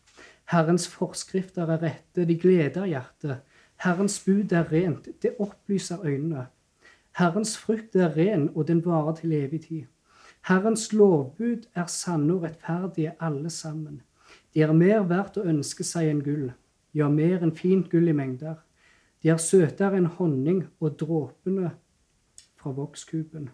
Herrens 0.51 0.87
forskrifter 0.87 1.63
er 1.63 1.81
rette, 1.81 2.25
de 2.25 2.39
gleder 2.39 2.85
hjertet. 2.85 3.37
Herrens 3.79 4.19
bud 4.25 4.51
er 4.51 4.71
rent, 4.71 5.07
det 5.21 5.35
opplyser 5.39 6.03
øynene. 6.03 6.45
Herrens 7.15 7.57
frukt 7.57 7.95
er 7.95 8.17
ren, 8.17 8.49
og 8.55 8.67
den 8.67 8.85
varer 8.85 9.15
til 9.15 9.31
evig 9.33 9.61
tid. 9.67 9.83
Herrens 10.47 10.93
lovbud 10.93 11.67
er 11.75 11.89
sanne 11.91 12.33
og 12.33 12.45
rettferdige 12.47 13.15
alle 13.19 13.49
sammen. 13.49 14.01
De 14.53 14.63
er 14.63 14.73
mer 14.73 15.03
verdt 15.09 15.37
å 15.37 15.45
ønske 15.45 15.85
seg 15.85 16.09
enn 16.09 16.23
gull, 16.25 16.49
ja, 16.93 17.09
mer 17.09 17.43
enn 17.43 17.53
fint 17.55 17.89
gull 17.91 18.09
i 18.09 18.15
mengder. 18.15 18.57
De 19.21 19.29
er 19.29 19.41
søtere 19.41 19.99
enn 19.99 20.09
honning 20.17 20.63
og 20.79 20.97
dråpene 21.01 21.73
fra 22.59 22.73
vokskuben. 22.73 23.49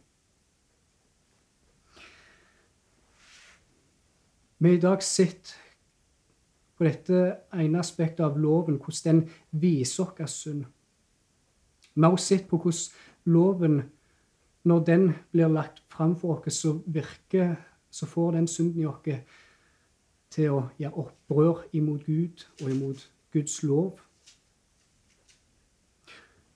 Vi 4.58 4.72
i 4.72 4.80
dag 4.80 5.04
sett 5.04 5.52
på 6.78 6.86
dette 6.88 7.20
ene 7.56 7.80
aspektet 7.80 8.24
av 8.26 8.38
loven, 8.40 8.80
hvordan 8.80 9.22
den 9.22 9.60
viser 9.62 10.16
oss 10.24 10.40
synd. 10.44 10.64
Vi 11.94 12.04
har 12.04 12.12
også 12.12 12.36
sett 12.36 12.48
på 12.50 12.60
hvordan 12.60 13.36
loven, 13.36 13.82
når 14.64 14.86
den 14.88 15.06
blir 15.32 15.52
lagt 15.52 15.85
fram 15.96 16.16
for 16.20 16.38
oss, 16.38 16.62
så 16.62 16.78
virker 16.86 17.56
så 17.96 18.06
får 18.06 18.32
den 18.32 18.48
synden 18.48 18.82
i 18.82 18.86
oss 18.86 19.20
til 20.36 20.52
å 20.52 20.64
gjøre 20.80 21.06
opprør 21.06 21.62
imot 21.72 22.04
Gud 22.06 22.44
og 22.62 22.72
imot 22.72 23.06
Guds 23.32 23.62
lov. 23.64 24.02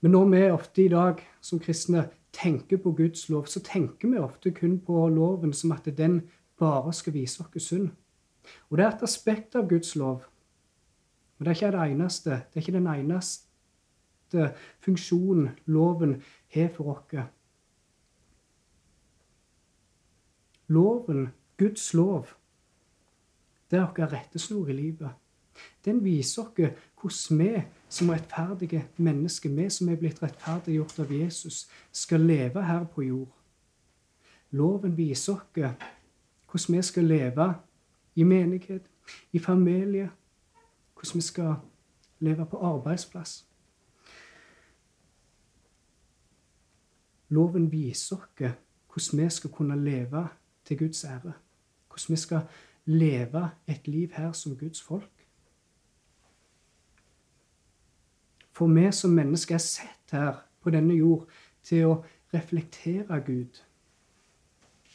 Men 0.02 0.12
når 0.12 0.26
vi 0.32 0.42
ofte 0.52 0.84
i 0.84 0.92
dag 0.92 1.24
som 1.42 1.60
kristne 1.60 2.10
tenker 2.36 2.78
på 2.78 2.92
Guds 2.92 3.30
lov, 3.30 3.48
så 3.48 3.60
tenker 3.64 4.12
vi 4.12 4.20
ofte 4.20 4.52
kun 4.52 4.80
på 4.84 5.08
loven 5.12 5.54
som 5.54 5.72
at 5.76 5.88
den 5.98 6.22
bare 6.60 6.94
skal 6.94 7.16
vise 7.16 7.44
oss 7.44 7.64
synd. 7.64 7.90
Og 8.70 8.78
det 8.78 8.86
er 8.86 8.94
et 8.96 9.04
aspekt 9.04 9.56
av 9.56 9.68
Guds 9.70 9.96
lov. 9.96 10.24
men 11.38 11.46
det 11.46 11.52
er 11.52 11.56
ikke 11.56 11.78
det 11.78 11.92
eneste. 11.92 12.30
Det 12.30 12.56
er 12.56 12.60
ikke 12.60 12.72
den 12.72 12.88
eneste 12.88 14.54
funksjonen 14.80 15.50
loven 15.66 16.22
har 16.48 16.70
for 16.76 16.98
oss. 16.98 17.30
Loven, 20.70 21.28
Guds 21.58 21.94
lov, 21.94 22.28
det 23.72 23.80
er 23.80 23.88
vår 23.98 24.14
rettesnor 24.14 24.68
i 24.70 24.74
livet. 24.74 25.10
Den 25.86 26.04
viser 26.04 26.44
oss 26.44 26.54
hvordan 27.02 27.40
vi 27.40 27.64
som 27.90 28.10
rettferdige 28.10 28.88
mennesker, 28.98 29.50
vi 29.50 29.70
som 29.70 29.90
er 29.90 29.98
blitt 29.98 30.22
rettferdiggjort 30.24 31.00
av 31.00 31.12
Jesus, 31.12 31.68
skal 31.92 32.22
leve 32.22 32.64
her 32.64 32.86
på 32.86 33.02
jord. 33.02 33.34
Loven 34.52 34.98
viser 34.98 35.34
oss 35.34 35.76
hvordan 36.50 36.78
vi 36.78 36.82
skal 36.82 37.04
leve 37.04 37.54
i 38.16 38.24
menighet, 38.24 38.86
i 39.32 39.40
familie, 39.40 40.12
hvordan 40.94 41.16
vi 41.16 41.22
skal 41.22 41.56
leve 42.20 42.46
på 42.46 42.58
arbeidsplass. 42.58 43.46
Loven 47.30 47.72
viser 47.72 48.16
oss 48.16 48.54
hvordan 48.90 49.24
vi 49.24 49.30
skal 49.30 49.52
kunne 49.52 49.84
leve 49.84 50.28
til 50.70 50.78
Guds 50.78 51.04
ære. 51.04 51.34
Hvordan 51.88 52.14
vi 52.14 52.16
skal 52.16 52.42
leve 52.86 53.50
et 53.68 53.88
liv 53.88 54.10
her 54.14 54.32
som 54.32 54.58
Guds 54.58 54.82
folk. 54.82 55.26
For 58.52 58.68
vi 58.68 58.92
som 58.92 59.12
mennesker 59.12 59.56
er 59.56 59.64
sett 59.64 60.12
her 60.12 60.46
på 60.62 60.70
denne 60.70 60.94
jord 60.94 61.26
til 61.64 61.86
å 61.90 61.96
reflektere 62.34 63.22
Gud. 63.26 63.62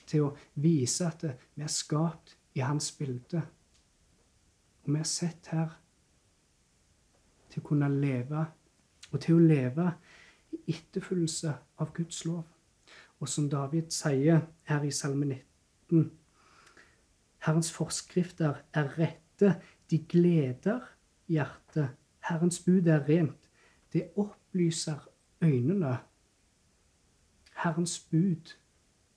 Til 0.07 0.29
å 0.29 0.35
vise 0.55 1.07
at 1.09 1.25
vi 1.55 1.64
er 1.64 1.72
skapt 1.72 2.37
i 2.55 2.62
Hans 2.62 2.93
bilde. 2.93 3.43
Og 4.85 4.93
vi 4.93 5.01
er 5.01 5.09
sett 5.09 5.49
her 5.51 5.72
til 7.51 7.62
å 7.62 7.66
kunne 7.66 7.89
leve, 7.89 8.45
og 9.11 9.20
til 9.22 9.39
å 9.39 9.47
leve 9.49 9.89
i 10.53 10.77
etterfølgelse 10.77 11.57
av 11.81 11.91
Guds 11.97 12.22
lov. 12.29 12.45
Og 13.18 13.29
som 13.31 13.49
David 13.51 13.91
sier 13.95 14.47
her 14.68 14.87
i 14.87 14.93
Salme 14.93 15.27
19 15.27 15.54
Herrens 17.45 17.70
forskrifter 17.72 18.62
er 18.72 18.90
rette, 18.99 19.55
de 19.90 19.99
gleder 20.09 20.80
hjertet. 21.28 21.95
Herrens 22.24 22.61
bud 22.64 22.88
er 22.88 23.05
rent, 23.09 23.51
det 23.92 24.09
opplyser 24.16 25.09
øynene. 25.45 25.99
Herrens 27.64 27.99
bud, 28.11 28.55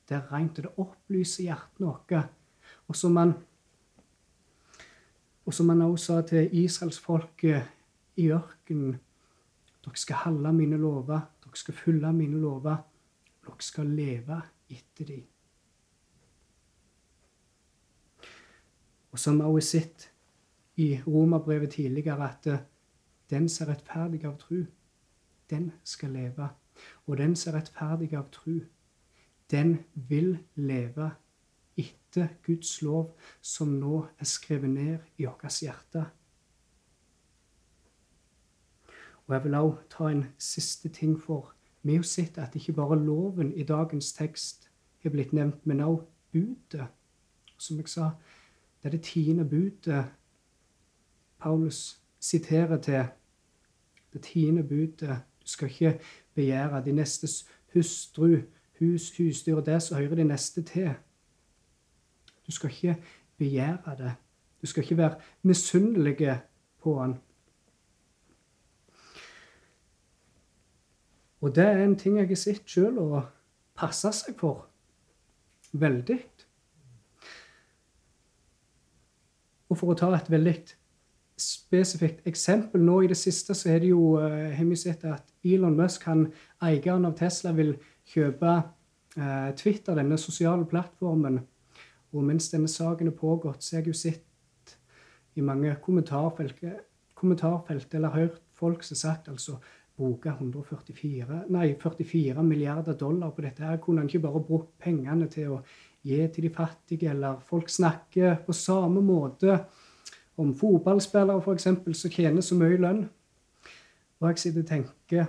det 0.09 0.17
er 0.17 0.31
rent, 0.33 0.59
og 0.59 0.63
det 0.63 0.73
opplyser 0.77 1.47
hjertet 1.47 1.85
vårt. 1.85 2.17
Og 2.87 2.95
som 2.95 3.15
han 3.17 3.37
og 5.47 5.53
som 5.53 5.69
han 5.69 5.81
også 5.81 6.05
sa 6.05 6.21
til 6.27 6.49
israelsfolket 6.59 8.19
i 8.19 8.27
ørkenen 8.35 8.97
Dere 9.85 9.95
skal 9.95 10.19
holde 10.25 10.51
mine 10.51 10.75
lover, 10.75 11.21
dere 11.43 11.55
skal 11.55 11.73
følge 11.73 12.09
mine 12.13 12.41
lover. 12.41 12.81
Dere 13.45 13.63
skal 13.63 13.87
leve 13.95 14.41
etter 14.67 15.07
dem. 15.07 15.21
Og 19.17 19.21
som 19.21 19.39
vi 19.39 19.43
også 19.43 19.67
sett 19.67 20.11
i 20.75 20.99
Romerbrevet 21.07 21.71
tidligere, 21.71 22.29
at 22.29 22.47
eh, 22.47 22.59
den 23.29 23.47
som 23.49 23.65
er 23.65 23.71
rettferdig 23.71 24.19
av 24.29 24.35
tru, 24.37 24.59
den 25.49 25.71
skal 25.83 26.13
leve. 26.13 26.49
Og 27.07 27.17
den 27.17 27.33
som 27.35 27.49
er 27.49 27.57
rettferdig 27.57 28.11
av 28.13 28.27
tru, 28.29 28.59
den 29.49 29.79
vil 29.95 30.37
leve 30.53 31.09
etter 31.81 32.29
Guds 32.45 32.75
lov, 32.85 33.09
som 33.41 33.73
nå 33.81 34.03
er 34.19 34.29
skrevet 34.29 34.69
ned 34.69 35.09
i 35.17 35.25
vårt 35.25 35.63
hjerte. 35.65 36.05
Og 39.25 39.33
Jeg 39.33 39.43
vil 39.43 39.61
også 39.63 39.91
ta 39.97 40.13
en 40.13 40.25
siste 40.37 40.89
ting 40.93 41.17
for. 41.17 41.55
Vi 41.81 41.95
har 41.95 42.05
sett 42.05 42.37
at 42.37 42.55
ikke 42.55 42.77
bare 42.85 43.01
loven 43.01 43.55
i 43.57 43.63
dagens 43.63 44.13
tekst 44.13 44.69
er 45.03 45.09
blitt 45.09 45.33
nevnt, 45.33 45.65
men 45.65 45.79
også 45.79 46.05
budet. 46.31 46.91
Som 47.57 47.77
jeg 47.81 47.89
sa, 47.89 48.11
det 48.87 48.93
er 48.93 48.97
det 48.97 49.05
tiende 49.05 49.49
budet 49.49 50.05
Paulus 51.39 52.01
siterer 52.19 52.81
til. 52.81 53.05
Det 54.13 54.21
tiende 54.21 54.63
budet. 54.63 55.19
Du 55.41 55.47
skal 55.47 55.67
ikke 55.67 55.99
begjære 56.35 56.85
de 56.85 56.91
nestes 56.91 57.49
hustru, 57.73 58.37
hus, 58.79 59.17
husdyr 59.17 59.55
og 59.55 59.65
det 59.65 59.83
som 59.83 59.97
hører 59.97 60.15
de 60.15 60.23
neste 60.23 60.61
til. 60.61 60.93
Du 62.47 62.51
skal 62.51 62.69
ikke 62.69 63.03
begjære 63.37 63.95
det. 63.97 64.13
Du 64.61 64.67
skal 64.67 64.83
ikke 64.83 64.97
være 64.97 65.15
misunnelig 65.41 66.39
på 66.79 66.99
han. 67.01 67.15
Og 71.41 71.55
det 71.55 71.65
er 71.65 71.83
en 71.83 71.99
ting 71.99 72.17
jeg 72.17 72.27
har 72.27 72.35
sett 72.35 72.69
sjøl 72.69 72.97
å 73.03 73.21
passe 73.75 74.11
seg 74.11 74.39
for. 74.39 74.69
Veldig. 75.73 76.23
Og 79.69 79.79
for 79.79 79.91
å 79.91 79.97
ta 79.99 80.09
et 80.15 80.29
veldig 80.31 80.55
spesifikt 81.37 82.25
eksempel 82.29 82.81
Nå 82.81 83.01
i 83.03 83.09
det 83.11 83.17
siste 83.19 83.53
så 83.57 83.69
er 83.69 83.83
det 83.83 83.91
jo, 83.91 84.17
uh, 84.17 84.73
sett 84.75 85.05
at 85.05 85.27
Elon 85.45 85.75
Musk, 85.77 86.07
han, 86.09 86.27
eieren 86.63 87.05
av 87.05 87.17
Tesla, 87.19 87.53
vil 87.53 87.75
kjøpe 88.07 88.55
uh, 88.57 89.51
Twitter, 89.55 89.95
denne 89.95 90.17
sosiale 90.17 90.65
plattformen. 90.65 91.41
Og 92.15 92.23
mens 92.23 92.49
denne 92.49 92.71
saken 92.71 93.11
er 93.11 93.19
pågått, 93.19 93.63
så 93.63 93.77
har 93.77 93.83
jeg 93.83 93.93
jo 93.93 93.99
sett 93.99 94.77
i 95.37 95.43
mange 95.45 95.75
kommentarfelt, 95.83 96.63
kommentarfelt 97.17 97.93
eller 97.93 98.15
hørt 98.15 98.41
folk 98.57 98.83
som 98.83 98.97
sagt 98.97 99.27
altså 99.29 99.59
bruke 99.97 100.29
144 100.29 101.43
nei, 101.53 101.71
44 101.81 102.43
milliarder 102.45 102.97
dollar 102.97 103.33
på 103.33 103.43
dette. 103.45 103.65
her 103.65 103.77
Kunne 103.81 104.03
han 104.03 104.09
ikke 104.09 104.25
bare 104.27 104.43
brukt 104.45 104.73
pengene 104.81 105.27
til 105.29 105.55
å 105.55 105.61
gi 106.03 106.27
til 106.33 106.43
de 106.43 106.53
fattige, 106.53 107.09
eller 107.09 107.39
folk 107.39 107.69
snakker 107.69 108.35
på 108.45 108.53
samme 108.53 109.01
måte 109.01 109.59
om 110.37 110.53
fotballspillere 110.55 111.41
f.eks. 111.41 111.67
som 111.99 112.11
tjener 112.11 112.41
så 112.41 112.55
mye 112.55 112.77
lønn. 112.77 113.05
Og 114.19 114.29
jeg 114.29 114.39
sitter 114.39 114.61
og 114.61 114.67
tenker 114.67 115.25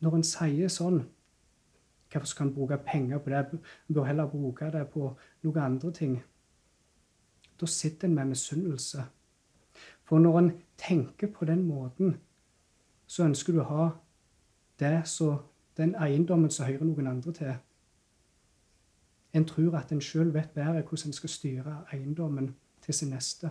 Når 0.00 0.14
en 0.14 0.24
sier 0.24 0.70
sånn 0.70 1.02
Hvorfor 2.08 2.30
skal 2.30 2.46
en 2.46 2.54
bruke 2.54 2.78
penger 2.86 3.18
på 3.18 3.30
det? 3.30 3.60
En 3.88 3.94
bør 3.94 4.06
heller 4.08 4.30
bruke 4.30 4.70
det 4.72 4.86
på 4.88 5.10
noen 5.42 5.58
andre 5.60 5.90
ting. 5.92 6.14
Da 7.60 7.66
sitter 7.66 8.08
en 8.08 8.14
med 8.14 8.30
misunnelse. 8.30 9.02
For 10.08 10.18
når 10.18 10.38
en 10.38 10.52
tenker 10.78 11.28
på 11.28 11.44
den 11.44 11.66
måten, 11.68 12.16
så 13.06 13.24
ønsker 13.24 13.52
du 13.52 13.60
å 13.60 13.68
ha 13.68 13.88
det 14.80 15.02
så, 15.04 15.34
den 15.78 15.94
eiendommen 15.94 16.50
som 16.50 16.66
hører 16.66 16.84
noen 16.84 17.06
andre 17.06 17.32
til. 17.32 17.54
En 19.32 19.46
tror 19.46 19.76
at 19.78 19.92
en 19.92 20.02
sjøl 20.02 20.34
vet 20.34 20.50
bedre 20.54 20.82
hvordan 20.82 21.12
en 21.12 21.12
skal 21.12 21.30
styre 21.30 21.78
eiendommen 21.92 22.56
til 22.82 22.94
sin 22.94 23.14
neste. 23.14 23.50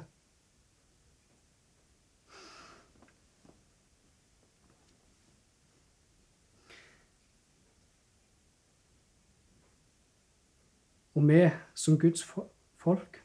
Og 11.17 11.28
vi 11.28 11.49
som 11.73 11.99
Guds 11.99 12.23
folk, 12.78 13.23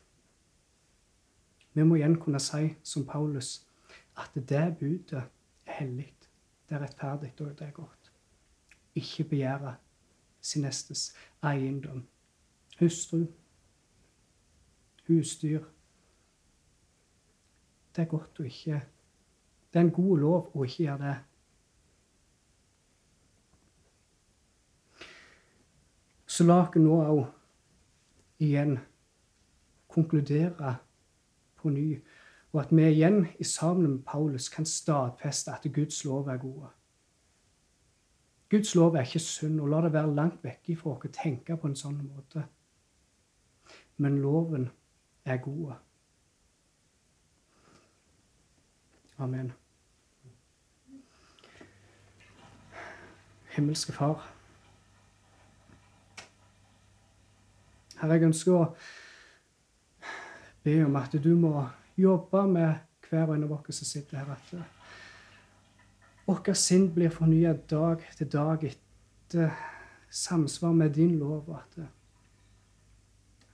vi 1.74 1.84
må 1.84 1.98
igjen 1.98 2.16
kunne 2.20 2.40
si 2.40 2.70
som 2.82 3.04
Paulus 3.06 3.66
at 4.16 4.32
det 4.34 4.76
budet 4.80 5.18
er 5.18 5.28
hellig, 5.78 6.14
det 6.68 6.76
er 6.76 6.86
rettferdig 6.86 7.34
og 7.40 7.58
det 7.58 7.66
er 7.66 7.70
godt. 7.70 8.01
Ikke 8.94 9.24
begjære 9.24 9.74
sin 10.40 10.62
nestes 10.62 11.14
eiendom. 11.42 12.04
Hustru, 12.80 13.26
husdyr. 15.06 15.64
Det 17.96 18.02
er 18.02 18.08
godt 18.08 18.40
å 18.40 18.48
ikke 18.48 18.82
Det 19.72 19.78
er 19.80 19.84
en 19.86 19.90
god 19.90 20.18
lov 20.20 20.50
å 20.52 20.64
ikke 20.64 20.82
gjøre 20.84 20.98
det. 21.06 21.18
Så 26.28 26.44
la 26.44 26.58
oss 26.60 26.76
nå 26.76 26.98
òg 27.00 27.22
igjen 28.44 28.74
konkludere 29.88 30.74
på 31.56 31.72
ny, 31.72 31.86
og 32.52 32.60
at 32.60 32.76
vi 32.76 32.84
igjen 32.90 33.26
i 33.40 33.44
sammen 33.48 33.90
med 33.96 34.04
Paulus 34.04 34.48
kan 34.52 34.68
stadfeste 34.68 35.52
at 35.52 35.68
Guds 35.72 36.04
lov 36.04 36.28
er 36.28 36.40
gode. 36.40 36.68
Guds 38.52 38.74
lov 38.74 38.94
er 38.94 39.00
ikke 39.00 39.18
synd, 39.18 39.60
og 39.60 39.68
la 39.72 39.78
det 39.80 39.94
være 39.94 40.14
langt 40.14 40.42
vekk 40.44 40.74
ifra 40.74 40.90
oss 40.92 41.06
å 41.08 41.10
tenke 41.16 41.54
på 41.56 41.70
en 41.70 41.76
sånn 41.78 42.02
måte. 42.04 42.42
Men 43.96 44.18
loven 44.20 44.66
er 45.24 45.38
god. 45.40 45.70
Amen. 49.24 49.54
Himmelske 53.54 53.96
Far. 53.96 54.20
Herre, 58.02 58.18
jeg 58.18 58.28
ønsker 58.28 58.58
å 58.58 58.62
be 60.68 60.76
om 60.84 61.00
at 61.00 61.16
du 61.24 61.32
må 61.40 61.54
jobbe 61.96 62.44
med 62.52 62.84
hver 63.08 63.30
og 63.30 63.34
en 63.38 63.48
av 63.48 63.56
oss 63.62 63.80
som 63.80 63.92
sitter 63.94 64.20
her. 64.20 64.36
At 64.36 64.81
vårt 66.26 66.48
sinn 66.56 66.88
blir 66.94 67.10
fornya 67.10 67.52
dag 67.70 68.02
til 68.16 68.30
dag 68.32 68.64
etter 68.64 69.50
samsvar 70.10 70.72
med 70.72 70.94
din 70.94 71.18
lov. 71.18 71.50
at 71.50 71.78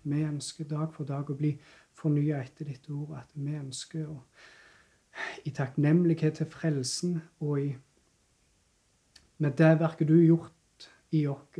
vi 0.02 0.22
ønsker 0.22 0.64
dag 0.64 0.92
for 0.94 1.04
dag 1.04 1.30
å 1.30 1.36
bli 1.36 1.58
fornya 1.94 2.42
etter 2.42 2.64
ditt 2.64 2.90
ord. 2.90 3.18
At 3.18 3.30
vi 3.34 3.54
ønsker 3.54 4.08
å 4.08 4.22
i 5.44 5.50
takknemlighet 5.50 6.38
til 6.38 6.46
frelsen 6.46 7.20
og 7.40 7.60
i 7.60 7.76
med 9.38 9.54
det 9.58 9.78
verket 9.78 10.08
du 10.08 10.16
har 10.16 10.26
gjort 10.26 10.88
i 11.14 11.26
oss, 11.26 11.58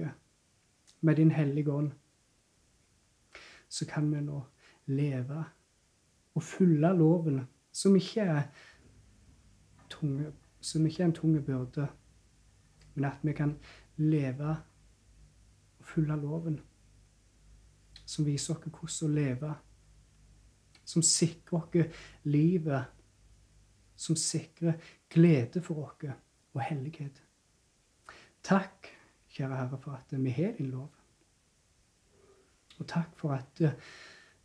med 1.00 1.16
din 1.16 1.30
hellige 1.30 1.72
ånd 1.72 1.92
så 3.68 3.86
kan 3.86 4.08
vi 4.10 4.20
nå 4.24 4.40
leve 4.86 5.44
og 6.34 6.42
følge 6.42 6.90
loven, 6.96 7.40
som 7.72 7.96
ikke 7.96 8.24
er 8.24 8.42
tunge, 9.90 10.32
som 10.60 10.86
ikke 10.86 11.02
er 11.02 11.06
en 11.06 11.14
tung 11.14 11.36
byrde, 11.44 11.88
men 12.94 13.04
at 13.04 13.22
vi 13.22 13.32
kan 13.32 13.58
leve 13.96 14.56
og 15.78 15.84
følge 15.84 16.16
loven, 16.16 16.60
som 18.06 18.26
viser 18.26 18.54
oss 18.54 18.64
hvordan 18.64 19.10
å 19.10 19.14
leve, 19.14 19.54
som 20.84 21.02
sikrer 21.02 21.58
oss 21.58 22.04
livet, 22.24 22.84
som 23.96 24.16
sikrer 24.16 24.78
glede 25.10 25.62
for 25.62 25.84
oss 25.84 26.14
og 26.54 26.62
hellighet. 26.64 27.22
Takk, 28.42 28.88
kjære 29.28 29.56
Herre, 29.56 29.78
for 29.82 29.92
at 29.92 30.14
vi 30.14 30.30
har 30.30 30.54
din 30.58 30.70
lov. 30.70 30.88
Og 32.78 32.86
takk 32.86 33.14
for 33.18 33.34
at 33.34 33.62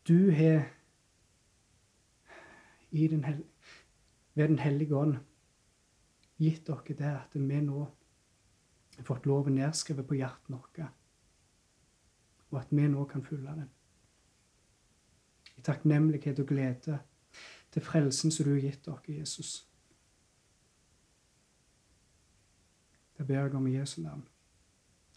du 0.08 0.32
har 0.32 0.66
den 2.92 3.26
ved 4.34 4.48
Den 4.48 4.60
hellige 4.60 4.96
ånd 4.96 5.18
gitt 6.42 6.68
dere 6.68 6.98
det 6.98 7.12
at 7.12 7.36
vi 7.36 7.62
nå 7.62 7.84
har 8.98 9.08
fått 9.08 9.26
loven 9.26 9.58
nedskrevet 9.58 10.08
på 10.08 10.18
hjertet 10.20 10.54
vårt, 10.54 10.82
og 12.52 12.60
at 12.60 12.72
vi 12.72 12.88
nå 12.88 13.06
kan 13.10 13.26
følge 13.26 13.56
den. 13.58 13.70
I 15.58 15.62
takknemlighet 15.62 16.40
og 16.40 16.48
glede 16.48 17.00
til 17.72 17.82
frelsen 17.82 18.32
som 18.32 18.46
du 18.46 18.54
har 18.54 18.66
gitt 18.66 18.86
dere, 18.86 19.20
Jesus. 19.20 19.68
Det 23.18 23.28
ber 23.28 23.46
jeg 23.46 23.56
om 23.56 23.68
i 23.68 23.78
Jesu 23.78 24.02
navn. 24.02 24.26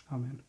Amen. 0.08 0.42